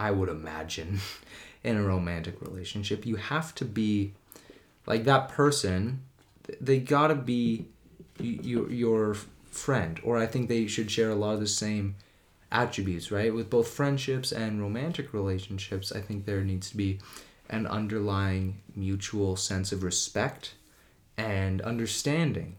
[0.00, 1.00] I would imagine,
[1.62, 4.12] in a romantic relationship, you have to be,
[4.86, 6.00] like that person,
[6.60, 7.66] they gotta be,
[8.18, 9.16] your your
[9.50, 11.96] friend, or I think they should share a lot of the same
[12.50, 13.32] attributes, right?
[13.32, 16.98] With both friendships and romantic relationships, I think there needs to be
[17.50, 20.54] an underlying mutual sense of respect
[21.16, 22.56] and understanding.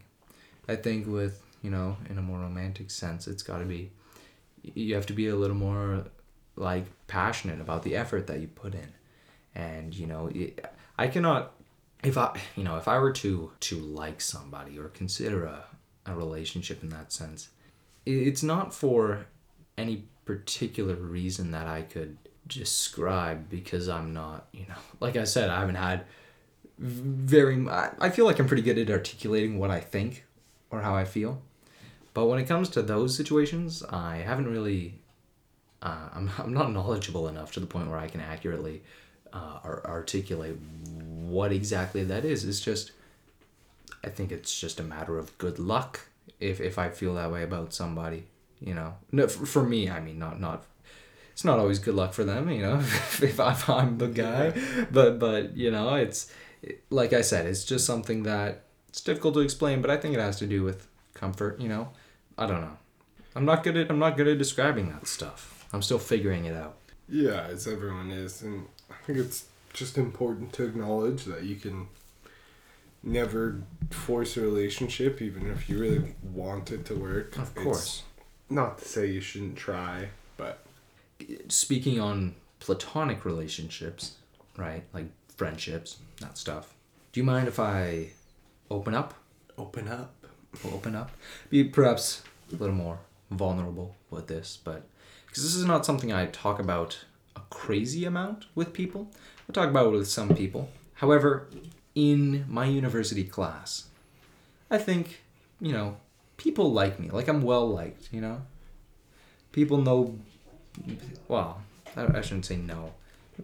[0.68, 3.90] I think with, you know, in a more romantic sense, it's got to be
[4.74, 6.04] you have to be a little more
[6.56, 8.92] like passionate about the effort that you put in.
[9.54, 10.64] And, you know, it,
[10.98, 11.52] I cannot
[12.02, 15.64] if I, you know, if I were to to like somebody or consider a
[16.04, 17.50] a relationship in that sense,
[18.04, 19.26] it's not for
[19.78, 22.16] any particular reason that I could
[22.48, 26.04] describe because I'm not, you know, like I said, I haven't had
[26.78, 30.24] very I I feel like I'm pretty good at articulating what I think
[30.70, 31.40] or how I feel.
[32.14, 34.98] But when it comes to those situations, I haven't really
[35.82, 38.82] uh, I'm, I'm not knowledgeable enough to the point where I can accurately
[39.32, 40.56] uh, ar- articulate
[40.96, 42.44] what exactly that is.
[42.44, 42.92] It's just,
[44.04, 46.00] I think it's just a matter of good luck
[46.40, 48.24] if, if I feel that way about somebody,
[48.60, 48.94] you know.
[49.10, 50.64] No, for, for me, I mean, not, not,
[51.32, 54.52] it's not always good luck for them, you know, if, I, if I'm the guy,
[54.90, 56.32] but, but, you know, it's,
[56.90, 60.20] like I said, it's just something that it's difficult to explain, but I think it
[60.20, 61.88] has to do with comfort, you know.
[62.38, 62.76] I don't know.
[63.34, 65.51] I'm not good at I'm not good at describing that stuff.
[65.72, 66.76] I'm still figuring it out.
[67.08, 71.88] Yeah, as everyone is, and I think it's just important to acknowledge that you can
[73.02, 77.36] never force a relationship, even if you really want it to work.
[77.36, 78.02] Of It's course.
[78.48, 80.64] not to say you shouldn't try, but
[81.48, 84.16] Speaking on platonic relationships,
[84.56, 84.82] right?
[84.92, 85.06] Like
[85.36, 86.74] friendships, that stuff.
[87.12, 88.08] Do you mind if I
[88.70, 89.14] open up?
[89.58, 90.14] open up.
[90.64, 91.10] Open up.
[91.50, 92.98] Be perhaps a little more
[93.30, 94.86] vulnerable with this, but
[95.32, 99.10] because this is not something I talk about a crazy amount with people.
[99.48, 100.68] I talk about it with some people.
[100.96, 101.48] However,
[101.94, 103.86] in my university class,
[104.70, 105.22] I think,
[105.58, 105.96] you know,
[106.36, 107.08] people like me.
[107.08, 108.42] Like I'm well liked, you know?
[109.52, 110.18] People know
[111.28, 111.62] well,
[111.96, 112.92] I, shouldn't say no.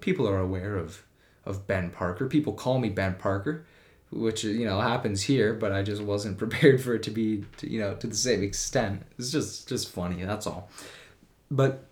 [0.01, 1.03] People are aware of
[1.47, 2.27] of Ben Parker.
[2.27, 3.65] People call me Ben Parker,
[4.11, 7.71] which you know happens here, but I just wasn't prepared for it to be, to,
[7.71, 9.07] you know, to the same extent.
[9.19, 10.23] It's just just funny.
[10.23, 10.69] That's all.
[11.51, 11.85] But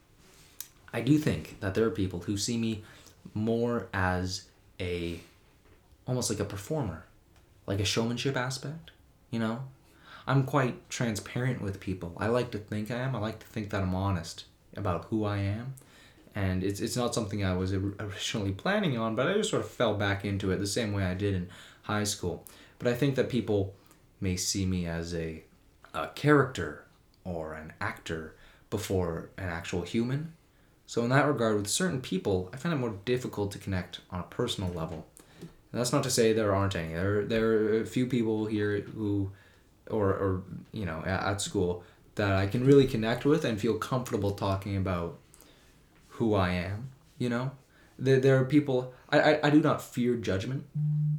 [0.92, 2.83] I do think that there are people who see me
[3.35, 4.45] more as
[4.81, 5.21] a
[6.07, 7.05] almost like a performer,
[7.66, 8.92] like a showmanship aspect.
[9.31, 9.64] You know,
[10.27, 12.14] I'm quite transparent with people.
[12.19, 13.16] I like to think I am.
[13.16, 14.45] I like to think that I'm honest
[14.77, 15.75] about who I am.
[16.35, 19.71] And it's, it's not something I was originally planning on, but I just sort of
[19.71, 21.49] fell back into it the same way I did in
[21.83, 22.45] high school.
[22.79, 23.75] But I think that people
[24.21, 25.45] may see me as a,
[25.95, 26.85] a character
[27.25, 28.36] or an actor
[28.70, 30.33] before an actual human.
[30.87, 34.20] So, in that regard, with certain people, I find it more difficult to connect on
[34.20, 35.07] a personal level.
[35.40, 36.94] And that's not to say there aren't any.
[36.94, 39.33] There, there are a few people here who,
[39.90, 41.83] or, or you know, at, at school
[42.14, 45.18] that I can really connect with and feel comfortable talking about
[46.09, 46.90] who I am.
[47.18, 47.50] You know,
[47.98, 48.92] there, there are people.
[49.11, 50.64] I, I, I do not fear judgment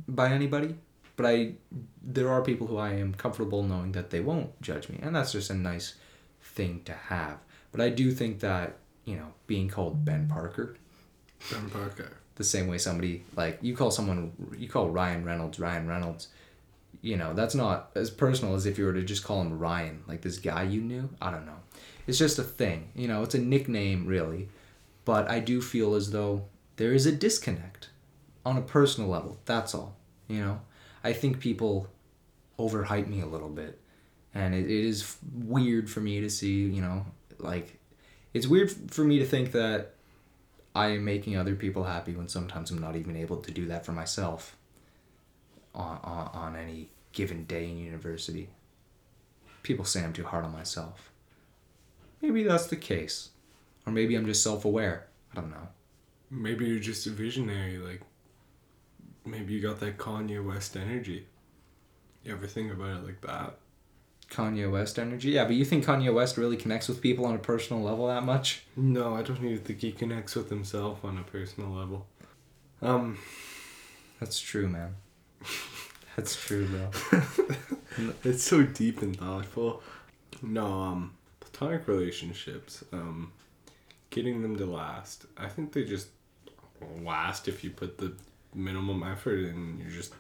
[0.08, 0.76] by anybody,
[1.16, 1.54] but I
[2.02, 5.34] there are people who I am comfortable knowing that they won't judge me, and that's
[5.34, 5.96] just a nice
[6.58, 7.38] thing to have.
[7.72, 10.76] But I do think that you know being called Ben Parker
[11.52, 12.18] Ben Parker.
[12.36, 16.28] the same way somebody like you call someone you call Ryan Reynolds Ryan Reynolds
[17.02, 20.04] you know that's not as personal as if you were to just call him Ryan
[20.08, 21.10] like this guy you knew.
[21.22, 21.60] I don't know.
[22.08, 24.50] It's just a thing you know it's a nickname really.
[25.06, 27.90] But I do feel as though there is a disconnect
[28.46, 29.96] on a personal level that's all
[30.28, 30.62] you know?
[31.04, 31.88] I think people
[32.60, 33.80] overhype me a little bit
[34.38, 37.06] and it, it is weird for me to see you know
[37.40, 37.80] like
[38.34, 39.96] it's weird for me to think that
[40.76, 43.84] I am making other people happy when sometimes I'm not even able to do that
[43.84, 44.56] for myself
[45.74, 48.50] on, on, on any given day in university.
[49.64, 51.12] People say I'm too hard on myself.
[52.22, 53.30] Maybe that's the case.
[53.88, 55.08] Or maybe I'm just self aware.
[55.32, 55.68] I don't know.
[56.30, 57.80] Maybe you're just a visionary.
[57.80, 58.02] Like,
[59.26, 61.26] maybe you got that Kanye West energy.
[62.24, 63.58] You ever think about it like that?
[64.30, 65.32] Kanye West energy.
[65.32, 68.24] Yeah, but you think Kanye West really connects with people on a personal level that
[68.24, 68.64] much?
[68.76, 72.08] No, I don't even think he connects with himself on a personal level.
[72.82, 73.18] Um,
[74.20, 74.96] That's true, man.
[76.16, 77.22] That's true, bro.
[78.24, 79.84] it's so deep and thoughtful.
[80.42, 83.32] No, um, platonic relationships, um,
[84.10, 85.26] getting them to last.
[85.38, 86.08] I think they just
[87.02, 88.14] last if you put the
[88.54, 89.56] minimum effort in.
[89.56, 90.14] And you're just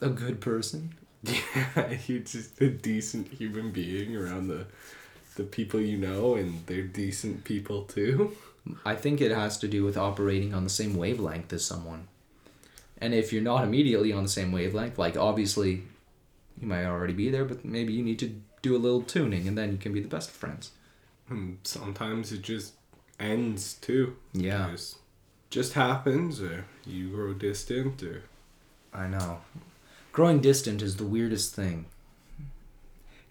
[0.00, 0.94] A good person.
[1.22, 4.66] yeah, you're just a decent human being around the
[5.36, 8.36] the people you know, and they're decent people too.
[8.84, 12.08] I think it has to do with operating on the same wavelength as someone.
[12.98, 15.82] And if you're not immediately on the same wavelength, like obviously
[16.60, 19.56] you might already be there, but maybe you need to do a little tuning and
[19.56, 20.72] then you can be the best of friends.
[21.28, 22.74] And sometimes it just
[23.20, 24.16] ends too.
[24.32, 24.70] Yeah.
[24.70, 24.96] Just,
[25.50, 28.22] just happens, or you grow distant, or
[28.92, 29.38] I know.
[30.16, 31.84] Growing distant is the weirdest thing.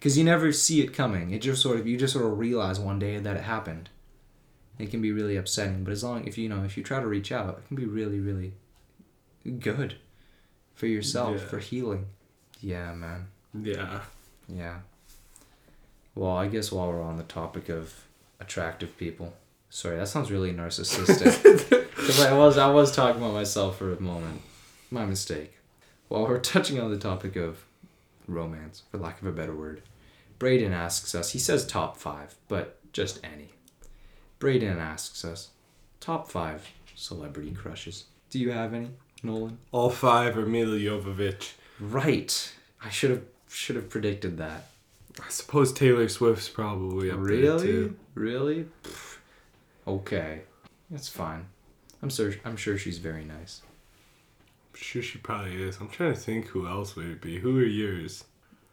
[0.00, 1.32] Cuz you never see it coming.
[1.32, 3.88] It just sort of you just sort of realize one day that it happened.
[4.78, 7.06] It can be really upsetting, but as long if you know, if you try to
[7.08, 8.52] reach out, it can be really really
[9.58, 9.96] good
[10.76, 11.46] for yourself, Yeah.
[11.48, 12.06] for healing.
[12.60, 13.26] Yeah, man.
[13.52, 14.02] yeah.
[14.48, 14.78] Yeah.
[16.14, 18.06] Well, I guess while we're on the topic of
[18.38, 19.34] attractive people,
[19.70, 21.90] sorry, that sounds really narcissistic.
[21.96, 24.40] 'Cause I was I was talking about myself for a moment.
[24.92, 25.54] My mistake.
[26.08, 27.64] While we're touching on the topic of
[28.26, 29.82] romance, for lack of a better word,
[30.38, 31.30] Braden asks us.
[31.32, 33.50] He says top five, but just any.
[34.38, 35.50] Braden asks us,
[36.00, 38.04] top five celebrity crushes.
[38.30, 38.90] Do you have any,
[39.22, 39.58] Nolan?
[39.72, 41.52] All five are Milla Jovovich.
[41.80, 42.52] Right.
[42.82, 44.66] I should have should have predicted that.
[45.24, 47.66] I suppose Taylor Swift's probably up there Really?
[47.66, 47.96] too.
[48.14, 48.66] Really?
[48.84, 49.16] Pff,
[49.86, 50.42] Okay.
[50.90, 51.46] That's fine.
[52.02, 53.62] I'm sure I'm sure she's very nice.
[54.76, 55.78] Sure she probably is.
[55.80, 57.38] I'm trying to think who else would it be.
[57.38, 58.24] Who are yours?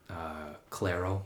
[0.09, 1.25] Uh Claro.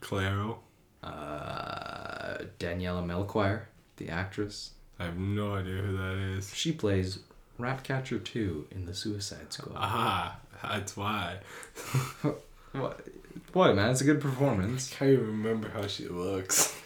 [0.00, 0.60] Claro.
[1.02, 4.72] Uh Daniela Melchior, the actress.
[4.98, 6.52] I have no idea who that is.
[6.54, 7.20] She plays
[7.58, 9.76] Ratcatcher 2 in the Suicide Squad.
[9.76, 11.38] Ah, that's why.
[12.72, 13.06] What?
[13.54, 13.90] What, man?
[13.90, 14.92] It's a good performance.
[14.92, 16.76] I Can't even remember how she looks.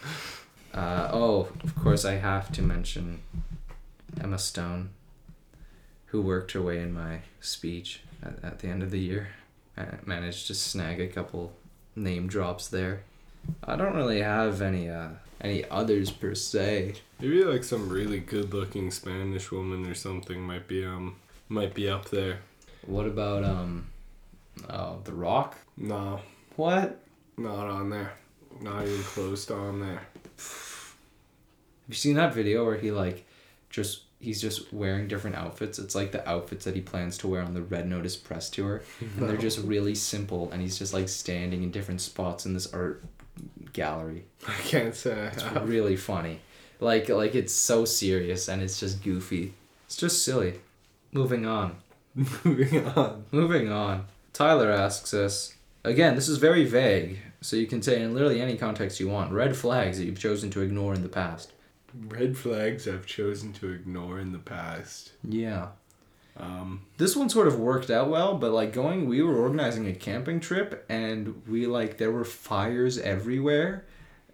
[0.73, 3.19] Uh, oh, of course, I have to mention
[4.21, 4.91] Emma Stone,
[6.11, 9.29] who worked her way in my speech at, at the end of the year.
[9.77, 11.53] I managed to snag a couple
[11.95, 13.03] name drops there.
[13.63, 16.95] I don't really have any uh, any others per se.
[17.19, 21.15] Maybe like some really good-looking Spanish woman or something might be um
[21.49, 22.39] might be up there.
[22.85, 23.87] What about um,
[24.69, 25.57] oh, The Rock?
[25.77, 26.21] No,
[26.55, 26.99] What?
[27.37, 28.13] not on there.
[28.61, 30.01] Not even close to on there.
[30.37, 30.95] Have
[31.87, 33.25] you seen that video where he like
[33.69, 35.79] just he's just wearing different outfits?
[35.79, 38.81] It's like the outfits that he plans to wear on the Red Notice press tour.
[38.99, 42.71] And they're just really simple and he's just like standing in different spots in this
[42.73, 43.03] art
[43.73, 44.25] gallery.
[44.47, 46.39] I can't say It's really funny.
[46.79, 49.53] Like like it's so serious and it's just goofy.
[49.85, 50.61] It's just silly.
[51.11, 51.75] Moving on.
[52.15, 53.25] Moving on.
[53.31, 54.05] Moving on.
[54.33, 58.57] Tyler asks us again, this is very vague, so you can say in literally any
[58.57, 59.31] context you want.
[59.31, 61.53] Red flags that you've chosen to ignore in the past.
[62.07, 65.11] Red flags I've chosen to ignore in the past.
[65.27, 65.69] Yeah.
[66.37, 69.93] Um, This one sort of worked out well, but like going, we were organizing a
[69.93, 73.85] camping trip, and we like there were fires everywhere,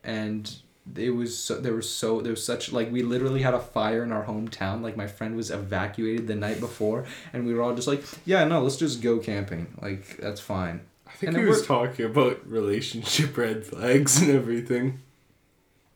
[0.04, 0.56] and
[0.96, 4.04] it was so there was so there was such like we literally had a fire
[4.04, 4.82] in our hometown.
[4.82, 8.43] Like my friend was evacuated the night before, and we were all just like, yeah,
[8.46, 9.67] no, let's just go camping.
[9.82, 10.82] Like that's fine.
[11.08, 15.00] I think And he it was talking about relationship red flags and everything.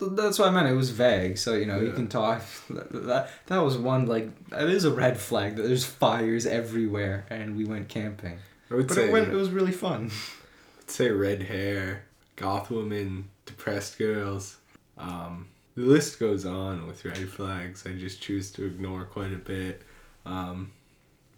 [0.08, 0.68] Th- That's what I meant.
[0.68, 2.42] It was vague, so you know you can talk.
[2.70, 7.56] That that was one like that is a red flag that there's fires everywhere, and
[7.56, 8.38] we went camping.
[8.70, 9.28] I would But say it went.
[9.28, 10.10] It was really fun.
[10.80, 12.04] I'd say red hair,
[12.36, 14.56] goth woman, depressed girls.
[14.98, 17.84] Um, the list goes on with red flags.
[17.86, 19.82] I just choose to ignore quite a bit.
[20.26, 20.72] Um,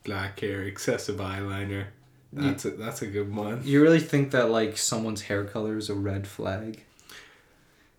[0.04, 1.86] black hair, excessive eyeliner.
[2.32, 3.62] That's a that's a good one.
[3.64, 6.82] You really think that like someone's hair color is a red flag?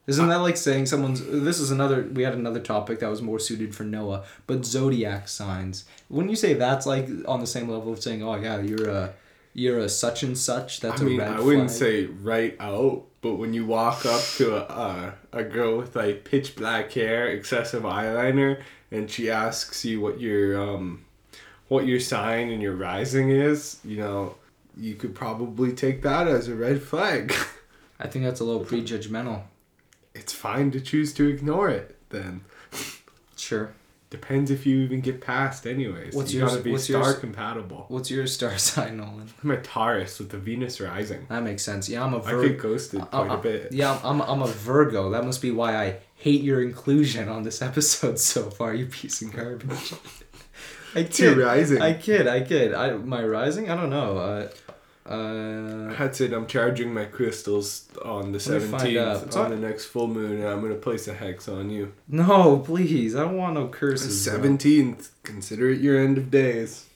[0.07, 1.25] Isn't that like saying someone's?
[1.25, 2.03] This is another.
[2.03, 5.85] We had another topic that was more suited for Noah, but zodiac signs.
[6.09, 9.13] Wouldn't you say that's like on the same level of saying, "Oh yeah, you're a,
[9.55, 11.79] you're a such and such." That's I a mean, red I wouldn't flag.
[11.79, 16.23] say right out, but when you walk up to a, a a girl with like
[16.23, 21.03] pitch black hair, excessive eyeliner, and she asks you what your um,
[21.67, 24.35] what your sign and your rising is, you know,
[24.77, 27.33] you could probably take that as a red flag.
[27.99, 29.41] I think that's a little prejudgmental.
[30.15, 32.41] It's fine to choose to ignore it then.
[33.35, 33.71] Sure.
[34.11, 36.13] Depends if you even get past, anyways.
[36.15, 37.19] What's you yours- gotta be what's star yours?
[37.19, 37.85] compatible.
[37.89, 39.27] What's your star sign, Nolan?
[39.43, 41.25] I'm a Taurus with the Venus rising.
[41.29, 41.89] That makes sense.
[41.89, 42.47] Yeah, I'm a I Virgo.
[42.49, 43.73] get ghosted quite a bit.
[43.73, 45.09] Yeah, I'm, I'm a Virgo.
[45.09, 49.21] That must be why I hate your inclusion on this episode so far, you piece
[49.21, 49.93] of garbage.
[50.95, 51.81] I It's your rising.
[51.81, 52.25] I kid.
[52.27, 52.73] I kid.
[52.73, 53.69] I my rising.
[53.69, 54.17] I don't know.
[54.17, 54.47] Uh,
[55.05, 56.33] uh, That's it.
[56.33, 59.17] I'm charging my crystals on the Let me find out.
[59.17, 61.93] 17th It's on the next full moon, and I'm gonna place a hex on you.
[62.07, 63.15] no, please.
[63.15, 64.27] I don't want no curses.
[64.27, 65.09] 17th.
[65.23, 66.87] Consider it your end of days.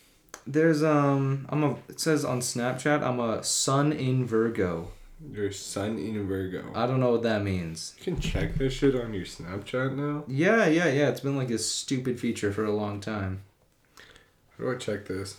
[0.47, 1.45] There's um.
[1.49, 1.71] I'm a.
[1.87, 3.03] It says on Snapchat.
[3.03, 4.91] I'm a Sun in Virgo.
[5.31, 6.71] Your sun in Virgo.
[6.73, 7.93] I don't know what that means.
[7.97, 10.23] you can check this shit on your Snapchat now.
[10.27, 11.09] Yeah, yeah, yeah.
[11.09, 13.41] It's been like a stupid feature for a long time.
[14.57, 15.37] How do I check this?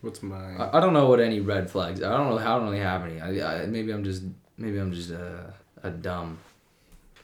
[0.00, 0.56] What's mine?
[0.58, 2.02] I, I don't know what any red flags.
[2.02, 2.38] I don't know.
[2.38, 3.20] I don't really have any.
[3.20, 4.22] I, I maybe I'm just
[4.56, 5.50] maybe I'm just uh,
[5.82, 6.38] a dumb.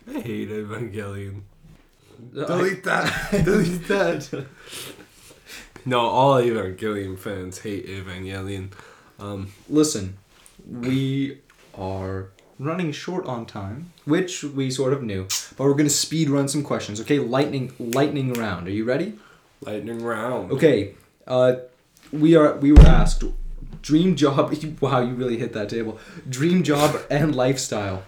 [0.08, 1.42] I hate Evangelion.
[2.32, 3.30] Delete that.
[3.44, 4.46] Delete that.
[5.84, 8.72] no, all Evangelion fans hate Evangelion.
[9.18, 10.16] Um, Listen,
[10.68, 11.38] we
[11.74, 16.48] are running short on time, which we sort of knew, but we're gonna speed run
[16.48, 17.00] some questions.
[17.00, 18.66] Okay, lightning lightning round.
[18.66, 19.18] Are you ready?
[19.60, 20.52] lightning round.
[20.52, 20.94] Okay.
[21.26, 21.56] Uh,
[22.12, 23.24] we are we were asked
[23.82, 24.54] dream job.
[24.80, 25.98] Wow, you really hit that table.
[26.28, 28.02] Dream job and lifestyle.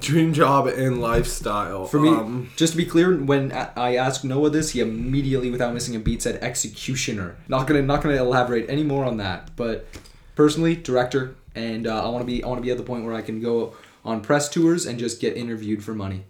[0.00, 1.86] Dream job and lifestyle.
[1.86, 5.72] For me, Um, just to be clear, when I asked Noah this, he immediately, without
[5.72, 7.36] missing a beat, said executioner.
[7.46, 9.54] Not gonna, not gonna elaborate any more on that.
[9.54, 9.86] But
[10.34, 13.04] personally, director, and uh, I want to be, I want to be at the point
[13.04, 13.74] where I can go
[14.04, 16.24] on press tours and just get interviewed for money.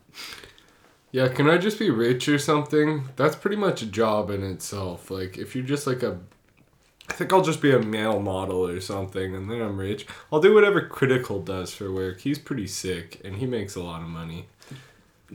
[1.12, 3.09] yeah, can I just be rich or something?
[3.16, 5.11] That's pretty much a job in itself.
[5.11, 6.18] Like, if you're just like a.
[7.09, 10.07] I think I'll just be a male model or something, and then I'm rich.
[10.32, 12.20] I'll do whatever Critikal does for work.
[12.20, 14.46] He's pretty sick, and he makes a lot of money.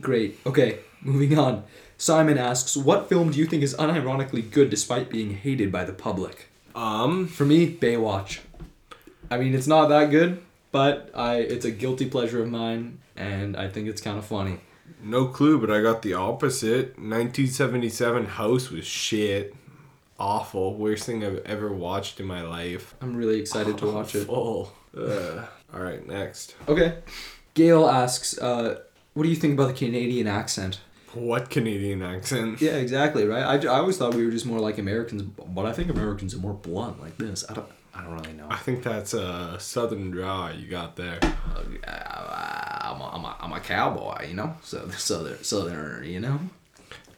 [0.00, 0.38] Great.
[0.46, 1.64] Okay, moving on.
[1.98, 5.92] Simon asks, "What film do you think is unironically good despite being hated by the
[5.92, 8.40] public?" Um, For me, Baywatch.
[9.30, 10.40] I mean, it's not that good,
[10.72, 14.60] but I, it's a guilty pleasure of mine, and I think it's kind of funny.
[15.02, 16.98] no clue, but I got the opposite.
[16.98, 19.54] 1977 House was shit.
[20.22, 20.76] Awful.
[20.76, 22.94] Worst thing I've ever watched in my life.
[23.00, 24.26] I'm really excited to watch it.
[24.26, 24.72] Full.
[24.96, 25.48] Ugh.
[25.74, 26.54] All right, next.
[26.68, 26.98] Okay.
[27.54, 28.82] Gail asks, uh,
[29.14, 30.78] what do you think about the Canadian accent?
[31.12, 32.60] What Canadian accent?
[32.60, 33.42] Yeah, exactly, right?
[33.42, 36.38] I, I always thought we were just more like Americans, but I think Americans are
[36.38, 37.44] more blunt like this.
[37.50, 38.46] I don't I don't really know.
[38.48, 41.18] I think that's a southern draw you got there.
[41.22, 44.56] Uh, I'm a, I'm a, I'm a cowboy, you know?
[44.62, 46.38] So the southern southerner, you know?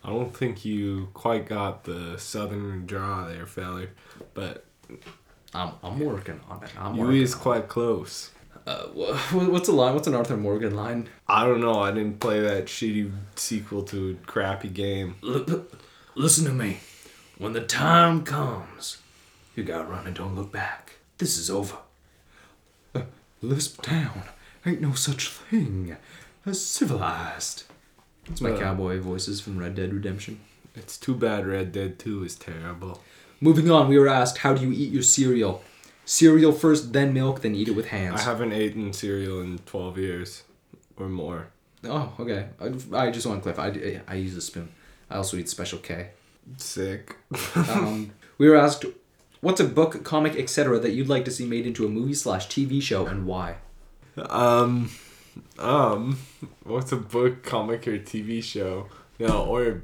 [0.05, 3.89] I don't think you quite got the southern draw there, feller.
[4.35, 4.67] But
[5.55, 6.71] I'm, I'm working on it.
[6.79, 8.31] I'm you is quite close.
[8.67, 8.83] Uh,
[9.33, 9.95] what's a line?
[9.95, 11.09] What's an Arthur Morgan line?
[11.27, 11.81] I don't know.
[11.81, 15.17] I didn't play that shitty sequel to a crappy game.
[16.15, 16.81] Listen to me.
[17.39, 18.99] When the time comes,
[19.57, 20.97] you gotta run and don't look back.
[21.19, 21.77] This is over.
[22.97, 23.03] Uh,
[23.43, 24.23] Lisp Town
[24.65, 25.97] ain't no such thing
[26.47, 27.65] as civilized.
[28.27, 28.59] It's my Uh.
[28.59, 30.41] cowboy voices from Red Dead Redemption.
[30.75, 33.01] It's too bad Red Dead 2 is terrible.
[33.41, 35.63] Moving on, we were asked, how do you eat your cereal?
[36.05, 38.21] Cereal first, then milk, then eat it with hands.
[38.21, 40.43] I haven't eaten cereal in 12 years
[40.97, 41.49] or more.
[41.85, 42.47] Oh, okay.
[42.61, 42.67] I,
[43.07, 43.79] I just want to clarify.
[43.79, 44.69] I, I use a spoon.
[45.11, 46.09] I also eat Special K.
[46.57, 47.17] Sick.
[47.55, 48.85] um, we were asked,
[49.41, 50.79] what's a book, comic, etc.
[50.79, 53.57] that you'd like to see made into a movie slash TV show and why?
[54.17, 54.91] Um,
[55.59, 56.19] um,
[56.65, 58.89] what's a book, comic, or TV show?
[59.19, 59.83] No, or,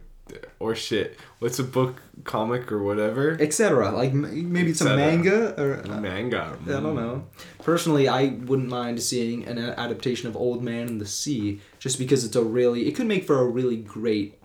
[0.58, 1.18] or shit.
[1.38, 3.36] What's a book, comic, or whatever?
[3.40, 3.90] Etc.
[3.92, 6.56] Like m- maybe it's a manga or uh, Manga.
[6.66, 7.26] I don't know.
[7.62, 12.24] Personally, I wouldn't mind seeing an adaptation of Old Man and the Sea, just because
[12.24, 14.38] it's a really it could make for a really great,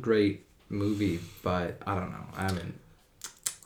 [0.00, 1.20] great movie.
[1.42, 2.24] But I don't know.
[2.36, 2.74] I mean,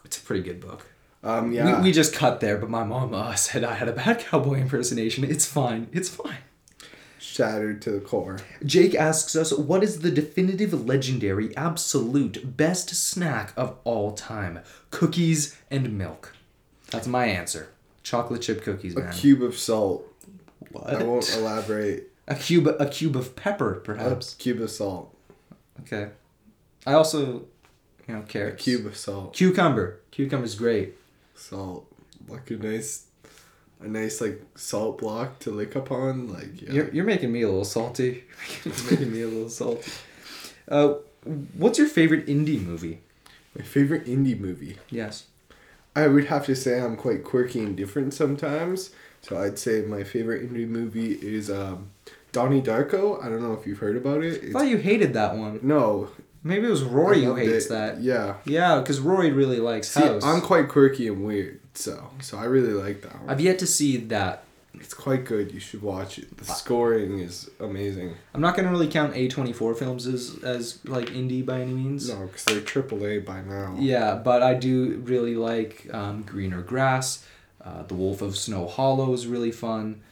[0.04, 0.86] it's a pretty good book.
[1.22, 1.80] Um, We, yeah.
[1.80, 5.24] we just cut there, but my mom uh, said I had a bad cowboy impersonation.
[5.24, 5.88] It's fine.
[5.92, 6.36] It's fine.
[7.24, 8.38] Shattered to the core.
[8.64, 14.60] Jake asks us, what is the definitive, legendary, absolute best snack of all time?
[14.90, 16.36] Cookies and milk.
[16.90, 17.70] That's my answer.
[18.02, 19.08] Chocolate chip cookies, man.
[19.08, 20.06] A cube of salt.
[20.70, 20.86] What?
[20.94, 22.10] I won't elaborate.
[22.28, 24.32] A cube, a cube of pepper, A perhaps.
[24.34, 25.14] cube of salt.
[25.80, 26.08] Okay.
[26.86, 27.44] I also,
[28.08, 28.62] you know, A carrots.
[28.64, 29.34] cube of salt.
[29.34, 30.00] Cucumber.
[30.10, 30.94] Cucumber's great.
[31.34, 31.86] Salt.
[32.26, 33.04] Like a nice,
[33.80, 36.32] a nice like salt block to lick upon.
[36.32, 36.72] Like yeah.
[36.72, 38.24] You're, you're making me a little salty.
[38.64, 39.90] You're making me a little salty.
[40.68, 40.94] Uh,
[41.56, 43.00] what's your favorite indie movie?
[43.56, 44.78] My favorite indie movie.
[44.90, 45.26] Yes.
[45.96, 48.90] I would have to say I'm quite quirky and different sometimes.
[49.22, 51.90] So I'd say my favorite indie movie is um,
[52.32, 53.22] Donnie Darko.
[53.24, 54.42] I don't know if you've heard about it.
[54.48, 55.60] I thought you hated that one.
[55.62, 56.10] no,
[56.46, 57.68] Maybe it was Rory who hates it.
[57.70, 58.02] that.
[58.02, 58.34] Yeah.
[58.44, 60.22] Yeah, because Rory really likes See, House.
[60.22, 63.30] I'm quite quirky and weird, so so I really like that one.
[63.30, 64.44] I've yet to see that.
[64.80, 65.52] It's quite good.
[65.52, 66.36] You should watch it.
[66.36, 68.14] The scoring is amazing.
[68.34, 72.08] I'm not gonna really count A24 films as as like indie by any means.
[72.08, 73.76] No, because they're triple A by now.
[73.78, 77.24] Yeah, but I do really like um, Greener Grass.
[77.62, 80.02] Uh, the Wolf of Snow Hollow is really fun.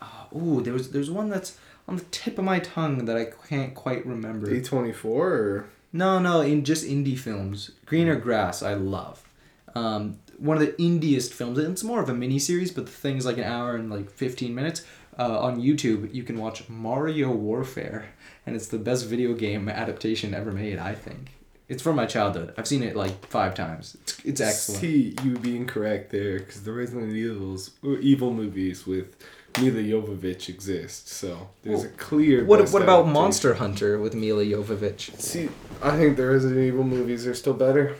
[0.00, 1.56] Uh, ooh, there was there's one that's
[1.88, 4.50] on the tip of my tongue that I can't quite remember.
[4.50, 7.70] A twenty four or No, no, in just indie films.
[7.86, 9.26] Greener Grass, I love.
[9.74, 11.58] Um, one of the indiest films.
[11.58, 13.90] and It's more of a mini series, but the thing is like an hour and
[13.90, 14.82] like fifteen minutes.
[15.18, 18.06] Uh, on YouTube, you can watch Mario Warfare,
[18.46, 20.78] and it's the best video game adaptation ever made.
[20.78, 21.32] I think
[21.68, 22.54] it's from my childhood.
[22.56, 23.96] I've seen it like five times.
[24.02, 24.80] It's it's excellent.
[24.80, 29.16] See, you being correct there, because the Resident Evil's or evil movies with
[29.60, 31.08] Milla Jovovich exist.
[31.08, 32.44] So there's a clear.
[32.46, 33.06] What what about.
[33.08, 35.14] Monster Hunter with Milla Jovovich?
[35.20, 35.48] See,
[35.82, 37.96] I think the Resident Evil movies are still better.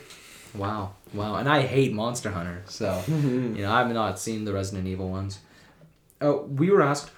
[0.55, 4.87] Wow, wow, and I hate Monster Hunter, so you know I've not seen the Resident
[4.87, 5.39] Evil ones.
[6.19, 7.09] Oh, we were asked,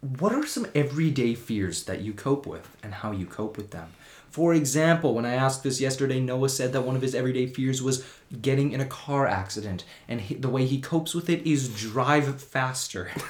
[0.00, 3.92] what are some everyday fears that you cope with, and how you cope with them?
[4.30, 7.82] For example, when I asked this yesterday, Noah said that one of his everyday fears
[7.82, 8.06] was
[8.40, 12.40] getting in a car accident, and he, the way he copes with it is drive
[12.40, 13.10] faster.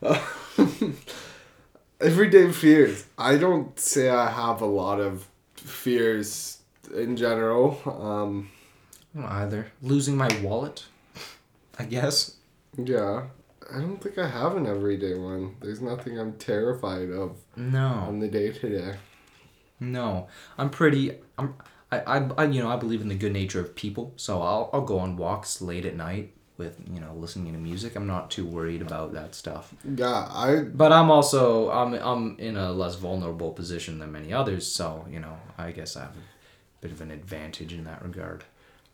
[2.00, 3.04] Everyday fears.
[3.18, 6.57] I don't say I have a lot of fears
[6.94, 7.80] in general.
[7.86, 8.50] Um,
[9.14, 9.66] I don't either.
[9.82, 10.84] Losing my wallet,
[11.78, 12.36] I guess.
[12.76, 13.24] yeah,
[13.74, 15.56] I don't think I have an everyday one.
[15.60, 17.86] There's nothing I'm terrified of No.
[17.86, 18.94] on the day to day.
[19.80, 21.12] No, I'm pretty.
[21.38, 21.54] I'm.
[21.92, 22.44] I, I, I.
[22.44, 24.70] You know, I believe in the good nature of people, so I'll.
[24.72, 27.94] I'll go on walks late at night with you know listening to music.
[27.94, 29.72] I'm not too worried about that stuff.
[29.84, 31.70] Yeah, I But I'm also.
[31.70, 31.94] I'm.
[31.94, 35.36] I'm in a less vulnerable position than many others, so you know.
[35.56, 36.14] I guess I have
[36.80, 38.44] bit of an advantage in that regard.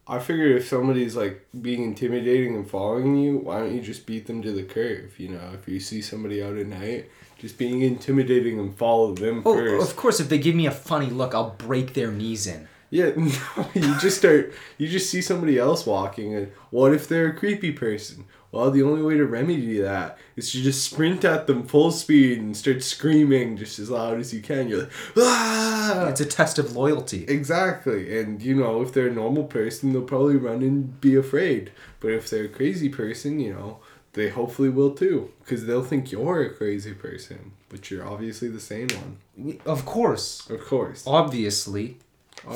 [0.06, 4.26] I figure if somebody's like being intimidating and following you, why don't you just beat
[4.26, 5.18] them to the curve?
[5.18, 9.42] You know, if you see somebody out at night, just being intimidating and follow them
[9.46, 9.90] Oh, first.
[9.90, 12.68] of course, if they give me a funny look, I'll break their knees in.
[12.90, 13.32] Yeah, no,
[13.74, 14.52] you just start.
[14.76, 18.26] You just see somebody else walking, and what if they're a creepy person?
[18.54, 22.38] Well, the only way to remedy that is to just sprint at them full speed
[22.38, 24.68] and start screaming just as loud as you can.
[24.68, 26.06] You're like, ah!
[26.06, 27.24] It's a test of loyalty.
[27.24, 31.72] Exactly, and you know, if they're a normal person, they'll probably run and be afraid.
[31.98, 33.80] But if they're a crazy person, you know,
[34.12, 38.60] they hopefully will too, because they'll think you're a crazy person, but you're obviously the
[38.60, 38.88] sane
[39.34, 39.58] one.
[39.66, 40.48] Of course.
[40.48, 41.02] Of course.
[41.08, 41.98] Obviously.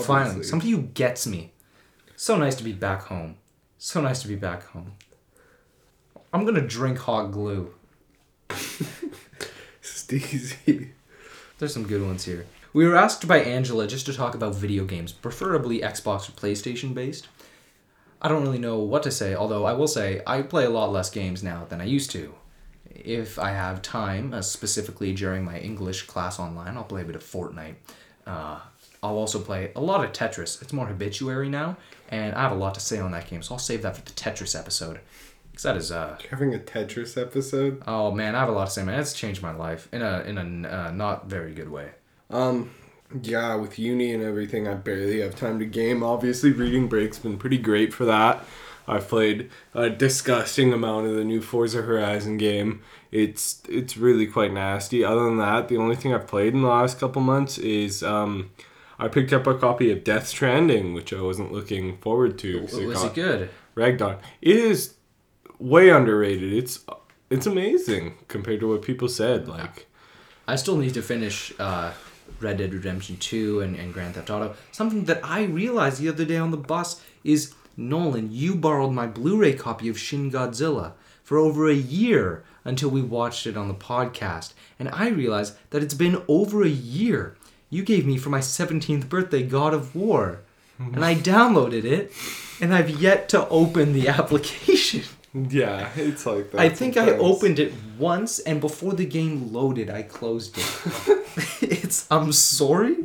[0.02, 1.52] Finally, somebody who gets me.
[2.14, 3.34] So nice to be back home.
[3.78, 4.92] So nice to be back home.
[6.38, 7.74] I'm gonna drink hot glue.
[9.82, 10.90] Steezy.
[11.58, 12.46] There's some good ones here.
[12.72, 16.94] We were asked by Angela just to talk about video games, preferably Xbox or PlayStation
[16.94, 17.26] based.
[18.22, 20.92] I don't really know what to say, although I will say I play a lot
[20.92, 22.32] less games now than I used to.
[22.88, 27.16] If I have time, uh, specifically during my English class online, I'll play a bit
[27.16, 27.74] of Fortnite.
[28.28, 28.60] Uh,
[29.02, 30.62] I'll also play a lot of Tetris.
[30.62, 31.78] It's more habituary now,
[32.10, 34.02] and I have a lot to say on that game, so I'll save that for
[34.02, 35.00] the Tetris episode.
[35.58, 37.82] Because that is, uh, Having a Tetris episode.
[37.88, 38.96] oh man, I have a lot to say, man.
[38.96, 41.90] That's changed my life in a, in a uh, not very good way.
[42.30, 42.70] Um,
[43.22, 46.04] yeah, with uni and everything, I barely have time to game.
[46.04, 48.44] Obviously, reading break's been pretty great for that.
[48.86, 52.80] I've played a disgusting amount of the new Forza Horizon game.
[53.10, 55.04] It's it's really quite nasty.
[55.04, 58.52] Other than that, the only thing I've played in the last couple months is um,
[58.96, 62.62] I picked up a copy of Death Stranding, which I wasn't looking forward to.
[62.62, 63.50] Was got it good?
[63.74, 64.18] ragged on.
[64.40, 64.94] It is
[65.58, 66.52] way underrated.
[66.52, 66.84] It's
[67.30, 69.48] it's amazing compared to what people said.
[69.48, 69.86] Like.
[70.46, 71.92] I still need to finish uh,
[72.40, 74.54] Red Dead Redemption 2 and, and Grand Theft Auto.
[74.72, 79.06] Something that I realized the other day on the bus is Nolan, you borrowed my
[79.06, 80.92] Blu ray copy of Shin Godzilla
[81.22, 84.54] for over a year until we watched it on the podcast.
[84.78, 87.36] And I realized that it's been over a year.
[87.70, 90.40] You gave me for my 17th birthday God of War.
[90.78, 92.12] And I downloaded it,
[92.60, 95.02] and I've yet to open the application.
[95.34, 96.60] Yeah, it's like that.
[96.60, 101.28] I think I opened it once, and before the game loaded, I closed it.
[101.60, 102.06] it's.
[102.10, 102.96] I'm sorry.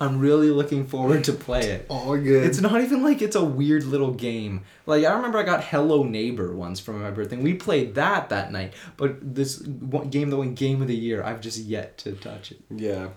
[0.00, 1.86] I'm really looking forward to play it.
[1.88, 2.44] all good.
[2.44, 4.62] It's not even like it's a weird little game.
[4.86, 7.36] Like I remember I got Hello Neighbor once for my birthday.
[7.36, 8.74] and We played that that night.
[8.96, 12.60] But this game that went Game of the Year, I've just yet to touch it.
[12.70, 13.08] yeah.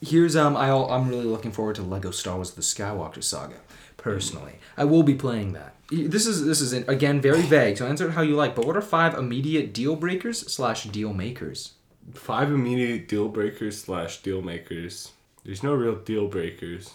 [0.00, 3.56] Here's um I I'm really looking forward to Lego Star Wars: The Skywalker Saga.
[3.98, 5.74] Personally, I will be playing that.
[5.90, 8.54] This is this is again very vague, so answer it how you like.
[8.54, 11.72] But what are five immediate deal breakers slash deal makers?
[12.14, 15.12] Five immediate deal breakers slash deal makers.
[15.44, 16.94] There's no real deal breakers.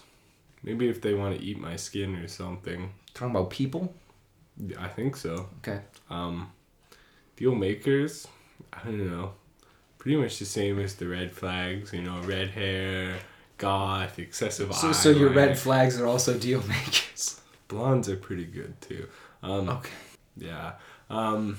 [0.63, 2.91] Maybe if they want to eat my skin or something.
[3.13, 3.93] Talking about people.
[4.79, 5.49] I think so.
[5.59, 5.81] Okay.
[6.09, 6.51] Um,
[7.35, 8.27] deal makers,
[8.73, 9.33] I don't know.
[9.97, 13.15] Pretty much the same as the red flags, you know, red hair,
[13.57, 17.41] goth, excessive So, so your red flags are also deal makers.
[17.75, 19.07] Blondes are pretty good too.
[19.43, 19.91] Um, Okay.
[20.37, 20.73] yeah.
[21.09, 21.57] Um,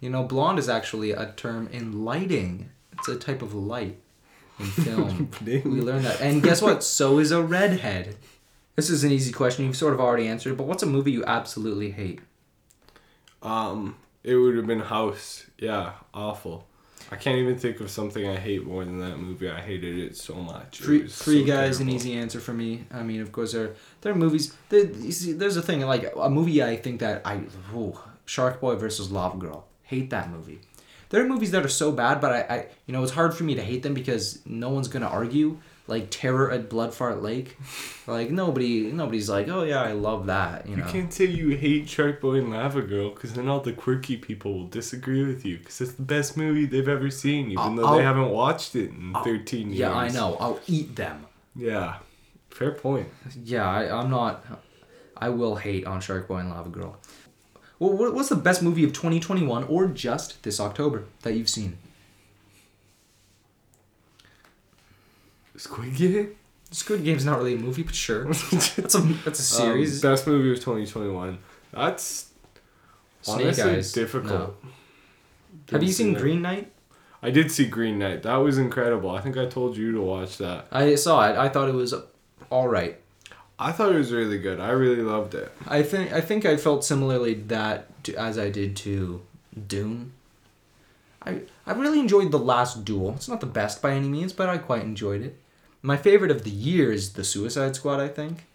[0.00, 2.70] You know, blonde is actually a term in lighting.
[2.92, 3.98] It's a type of light
[4.58, 5.30] in film.
[5.44, 6.20] we learned that.
[6.20, 6.82] And guess what?
[6.82, 8.16] So is a redhead.
[8.76, 9.66] This is an easy question.
[9.66, 12.20] You've sort of already answered, but what's a movie you absolutely hate?
[13.42, 15.46] um, it would have been House.
[15.58, 16.66] Yeah, awful.
[17.12, 19.50] I can't even think of something I hate more than that movie.
[19.50, 20.80] I hated it so much.
[20.80, 22.84] It three so guys, an easy answer for me.
[22.92, 24.54] I mean, of course, there there are movies.
[24.68, 26.62] There, see, there's a thing like a movie.
[26.62, 27.42] I think that I,
[28.26, 29.66] Shark Boy versus Love Girl.
[29.82, 30.60] Hate that movie.
[31.10, 33.44] There are movies that are so bad, but I, I, you know, it's hard for
[33.44, 35.58] me to hate them because no one's gonna argue.
[35.86, 37.56] Like Terror at Bloodfart Lake,
[38.06, 40.68] like nobody, nobody's like, oh yeah, I love that.
[40.68, 43.72] You You can't say you hate Shark Boy and Lava Girl because then all the
[43.72, 47.58] quirky people will disagree with you because it's the best movie they've ever seen, even
[47.58, 49.80] I'll- though I'll- they haven't watched it in 13 years.
[49.80, 50.36] Yeah, I know.
[50.38, 51.26] I'll eat them.
[51.56, 51.96] Yeah,
[52.50, 53.08] fair point.
[53.44, 54.44] Yeah, I, I'm not.
[55.16, 56.98] I will hate on Shark Boy and Lava Girl.
[57.80, 61.78] Well, what's the best movie of 2021 or just this October that you've seen?
[65.56, 66.36] Squid Game?
[66.70, 68.24] Squid Game's not really a movie, but sure.
[68.32, 70.04] That's a that's a series.
[70.04, 71.38] Um, best movie of 2021.
[71.72, 72.30] That's
[73.22, 73.92] Snake honestly Eyes.
[73.92, 74.62] difficult.
[74.62, 74.70] No.
[75.72, 76.20] Have you seen that.
[76.20, 76.70] Green Knight?
[77.22, 78.22] I did see Green Knight.
[78.22, 79.10] That was incredible.
[79.10, 80.66] I think I told you to watch that.
[80.70, 81.36] I saw it.
[81.36, 81.94] I thought it was
[82.50, 82.98] all right.
[83.60, 84.58] I thought it was really good.
[84.58, 85.52] I really loved it.
[85.68, 89.20] I think I think I felt similarly that to, as I did to
[89.68, 90.12] Dune.
[91.22, 93.12] I I really enjoyed the last duel.
[93.16, 95.38] It's not the best by any means, but I quite enjoyed it.
[95.82, 98.46] My favorite of the year is the Suicide Squad, I think.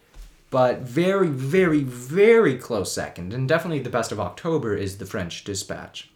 [0.49, 5.43] But very, very, very close second, and definitely the best of October is The French
[5.43, 6.09] Dispatch.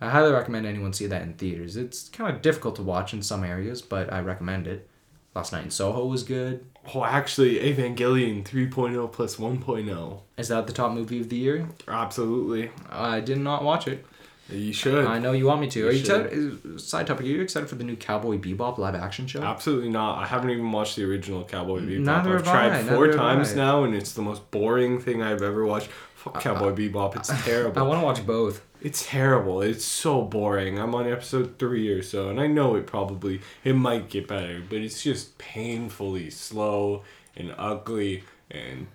[0.00, 1.76] I highly recommend anyone see that in theaters.
[1.76, 4.88] It's kind of difficult to watch in some areas, but I recommend it.
[5.34, 6.64] Last Night in Soho was good.
[6.94, 10.20] Oh, actually, Evangelion 3.0 plus 1.0.
[10.36, 11.68] Is that the top movie of the year?
[11.88, 12.70] Absolutely.
[12.88, 14.04] I did not watch it.
[14.50, 15.06] You should.
[15.06, 15.80] I know you want me to.
[15.80, 16.80] You Are you excited?
[16.80, 19.42] Side topic: Are you excited for the new Cowboy Bebop live action show?
[19.42, 20.18] Absolutely not.
[20.18, 22.00] I haven't even watched the original Cowboy Bebop.
[22.00, 25.22] Neither I've have tried I, four neither times now, and it's the most boring thing
[25.22, 25.88] I've ever watched.
[26.24, 27.16] Fuck Cowboy Bebop.
[27.16, 27.78] It's terrible.
[27.78, 28.64] I want to watch both.
[28.80, 29.60] It's terrible.
[29.60, 30.78] It's so boring.
[30.78, 34.62] I'm on episode three or so, and I know it probably it might get better,
[34.66, 37.04] but it's just painfully slow
[37.36, 38.86] and ugly, and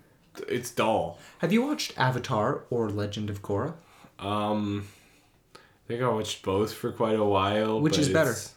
[0.47, 1.19] it's dull.
[1.37, 3.75] Have you watched Avatar or Legend of Korra?
[4.17, 4.87] Um,
[5.55, 7.79] I think I watched both for quite a while.
[7.79, 8.31] Which is better?
[8.31, 8.55] it's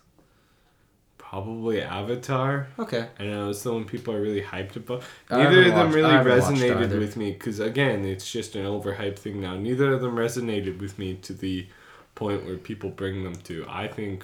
[1.32, 2.66] Probably Avatar.
[2.78, 3.08] Okay.
[3.18, 5.02] I know it's the one people are really hyped about.
[5.30, 9.18] Neither of them watched- really I resonated with me because again, it's just an overhyped
[9.18, 9.56] thing now.
[9.56, 11.68] Neither of them resonated with me to the
[12.14, 13.64] point where people bring them to.
[13.66, 14.22] I think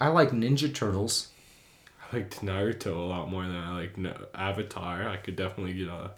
[0.00, 1.30] I like Ninja Turtles.
[2.00, 3.96] I liked Naruto a lot more than I like
[4.32, 5.08] Avatar.
[5.08, 6.12] I could definitely get a,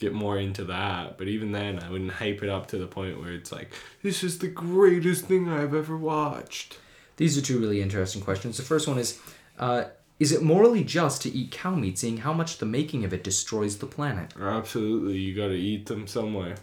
[0.00, 3.20] get more into that, but even then, I wouldn't hype it up to the point
[3.20, 6.78] where it's like this is the greatest thing I've ever watched.
[7.18, 8.56] These are two really interesting questions.
[8.56, 9.20] The first one is
[9.58, 9.84] uh,
[10.18, 13.22] Is it morally just to eat cow meat, seeing how much the making of it
[13.24, 14.32] destroys the planet?
[14.40, 16.56] Absolutely, you got to eat them somewhere.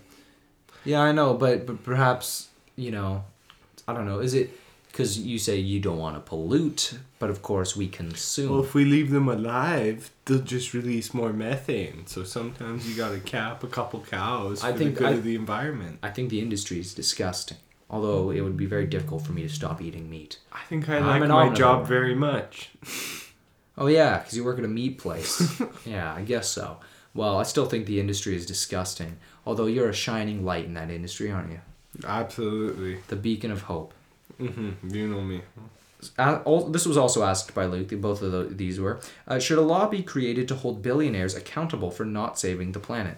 [0.86, 3.24] Yeah, I know, but, but perhaps, you know,
[3.88, 4.20] I don't know.
[4.20, 4.50] Is it
[4.92, 8.52] because you say you don't want to pollute, but of course we consume?
[8.52, 12.06] Well, if we leave them alive, they'll just release more methane.
[12.06, 15.24] So sometimes you gotta cap a couple cows for I think the good I- of
[15.24, 16.00] the environment.
[16.04, 17.58] I think the industry is disgusting.
[17.94, 20.40] Although it would be very difficult for me to stop eating meat.
[20.52, 21.56] I think I I'm like my omnivore.
[21.56, 22.54] job very much.
[23.76, 25.34] Oh yeah, because you work at a meat place.
[25.86, 26.78] yeah, I guess so.
[27.16, 29.18] Well, I still think the industry is disgusting.
[29.48, 31.60] Although you're a shining light in that industry, aren't you?
[32.06, 33.00] Absolutely.
[33.08, 33.94] The beacon of hope.
[34.38, 35.42] hmm You know me.
[36.20, 37.90] Uh, al- this was also asked by Luke.
[38.00, 41.90] Both of the, these were: uh, Should a law be created to hold billionaires accountable
[41.92, 43.18] for not saving the planet?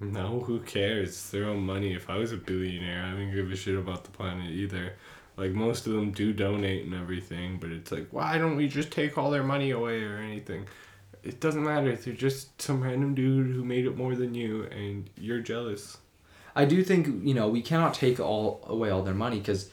[0.00, 1.10] No, who cares?
[1.10, 1.94] It's their own money.
[1.94, 4.94] If I was a billionaire, I wouldn't give a shit about the planet either.
[5.36, 8.90] Like most of them do donate and everything, but it's like, why don't we just
[8.90, 10.66] take all their money away or anything?
[11.22, 11.94] It doesn't matter.
[11.96, 15.96] They're just some random dude who made it more than you, and you're jealous.
[16.54, 19.70] I do think you know we cannot take all away all their money because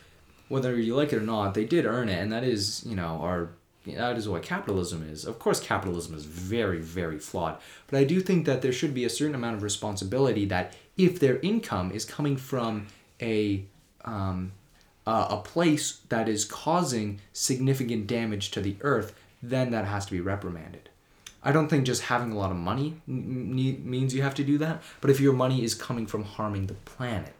[0.48, 3.20] whether you like it or not, they did earn it, and that is you know
[3.22, 3.52] our
[3.86, 5.26] that is what capitalism is.
[5.26, 7.58] Of course, capitalism is very very flawed,
[7.88, 11.20] but I do think that there should be a certain amount of responsibility that if
[11.20, 12.88] their income is coming from
[13.22, 13.66] a
[14.06, 14.52] um,
[15.08, 20.12] uh, a place that is causing significant damage to the earth, then that has to
[20.12, 20.90] be reprimanded.
[21.44, 24.44] I don't think just having a lot of money n- ne- means you have to
[24.44, 24.84] do that.
[25.02, 27.34] But if your money is coming from harming the planet,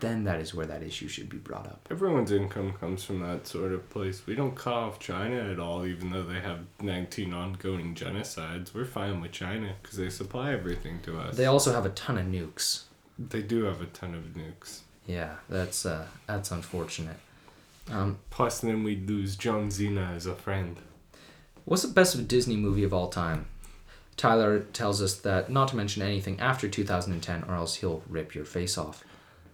[0.00, 1.86] then that is where that issue should be brought up.
[1.90, 4.26] Everyone's income comes from that sort of place.
[4.26, 8.74] We don't cut off China at all, even though they have 19 ongoing genocides.
[8.74, 11.36] We're fine with China because they supply everything to us.
[11.36, 12.84] They also have a ton of nukes.
[13.18, 14.80] They do have a ton of nukes.
[15.06, 17.16] Yeah, that's uh, that's unfortunate.
[17.90, 20.76] Um, Plus, then we'd lose John Cena as a friend.
[21.64, 23.46] what's the best Disney movie of all time?
[24.16, 28.44] Tyler tells us that not to mention anything after 2010, or else he'll rip your
[28.44, 29.02] face off.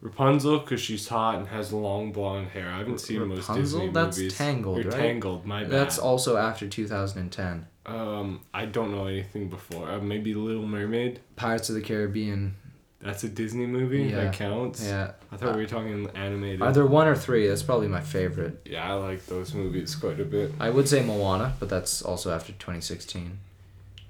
[0.06, 2.68] Rapunzel, because she's hot and has long blonde hair.
[2.68, 3.80] I haven't seen most Rapunzel?
[3.80, 4.38] Disney That's movies.
[4.38, 5.00] Tangled, You're right?
[5.00, 5.72] Tangled, my bad.
[5.72, 7.66] That's also after 2010.
[7.86, 9.90] Um, I don't know anything before.
[9.90, 11.20] Uh, maybe Little Mermaid.
[11.34, 12.54] Pirates of the Caribbean.
[13.00, 14.04] That's a Disney movie.
[14.04, 14.24] Yeah.
[14.24, 14.84] That counts.
[14.84, 15.12] Yeah.
[15.30, 16.62] I thought we were talking animated.
[16.62, 17.46] Either one or three?
[17.46, 18.60] That's probably my favorite.
[18.64, 20.52] Yeah, I like those movies quite a bit.
[20.58, 23.38] I would say Moana, but that's also after 2016.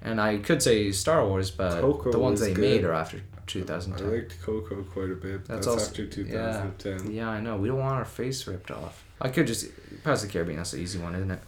[0.01, 2.61] And I could say Star Wars, but Coco the ones they good.
[2.61, 3.21] made are after
[3.55, 5.45] I liked Coco quite a bit.
[5.45, 7.11] That's That's, also- after 2010.
[7.11, 7.57] Yeah, I know.
[7.57, 9.03] We don't want our face ripped off.
[9.21, 9.67] I could just
[10.03, 10.57] Pirates of the Caribbean.
[10.57, 11.39] That's the easy one, isn't it?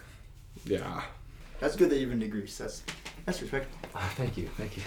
[0.66, 1.02] Yeah.
[1.60, 2.58] That's good that you've been to Greece.
[2.58, 2.84] That's
[3.26, 3.78] that's respectful.
[3.93, 4.84] Ah, thank you, thank you.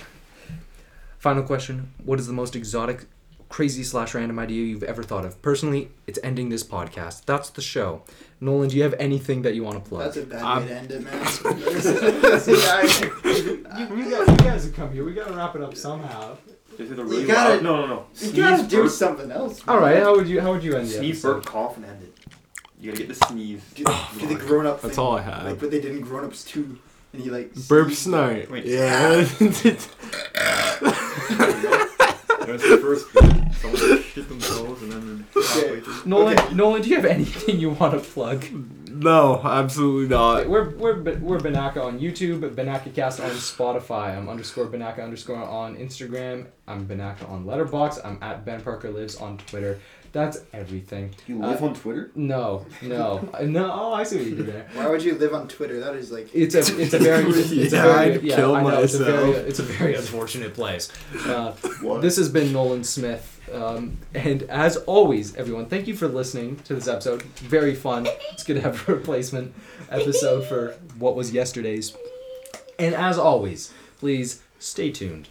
[1.19, 3.05] Final question: What is the most exotic,
[3.49, 5.41] crazy slash random idea you've ever thought of?
[5.43, 7.25] Personally, it's ending this podcast.
[7.27, 8.03] That's the show.
[8.41, 10.05] Nolan, do you have anything that you want to plug?
[10.05, 11.27] That's a bad I'm- way to end it, man.
[12.41, 15.05] See, I- you, guys, you guys have come here.
[15.05, 16.37] We gotta wrap it up somehow.
[16.79, 17.63] Is it a You really gotta- loud?
[17.63, 18.07] No, no, no.
[18.21, 19.63] you gotta do burp, something else.
[19.69, 20.03] All right.
[20.03, 21.35] How would you How would you end the Sneeze, episode?
[21.35, 22.13] burp, cough, and end it.
[22.81, 23.63] You gotta get the sneeze.
[23.75, 25.05] Do the, do the grown up That's thing.
[25.05, 25.45] all I have.
[25.45, 26.79] Like what they did in Grown Ups too,
[27.13, 27.55] And he like.
[27.69, 28.03] Burp sneezed.
[28.03, 28.51] snort.
[28.51, 28.65] Wait.
[28.65, 29.29] Yeah.
[32.47, 33.55] There's the first bit.
[33.55, 36.03] Someone shit themselves and then halfway through.
[36.07, 36.55] Nolan, Okay.
[36.55, 38.45] Nolan, do you have anything you want to plug?
[38.93, 40.49] no, absolutely not.
[40.49, 44.17] We're we're we're Benaka on YouTube, Benakacast on Spotify.
[44.17, 46.47] I'm underscore Benaka underscore on Instagram.
[46.69, 48.01] I'm Benaka on Letterboxd.
[48.05, 49.81] I'm at Ben Parker Lives on Twitter.
[50.13, 51.15] That's everything.
[51.27, 52.11] You live Uh, on Twitter?
[52.15, 53.71] No, no, no.
[53.73, 54.67] Oh, I see what you did there.
[54.75, 55.81] Why would you live on Twitter?
[55.81, 56.29] That is like.
[56.35, 58.95] It's a it's a very it's Yeah, a very, I'd yeah, kill I know, It's
[58.95, 60.93] a very it's a very unfortunate place.
[61.27, 62.03] Uh, What?
[62.03, 66.75] this has been Nolan Smith, um, and as always, everyone, thank you for listening to
[66.75, 67.23] this episode.
[67.57, 68.07] Very fun.
[68.33, 69.55] It's good to have a replacement
[69.91, 71.97] episode for what was yesterday's.
[72.79, 75.21] And as always, please stay tuned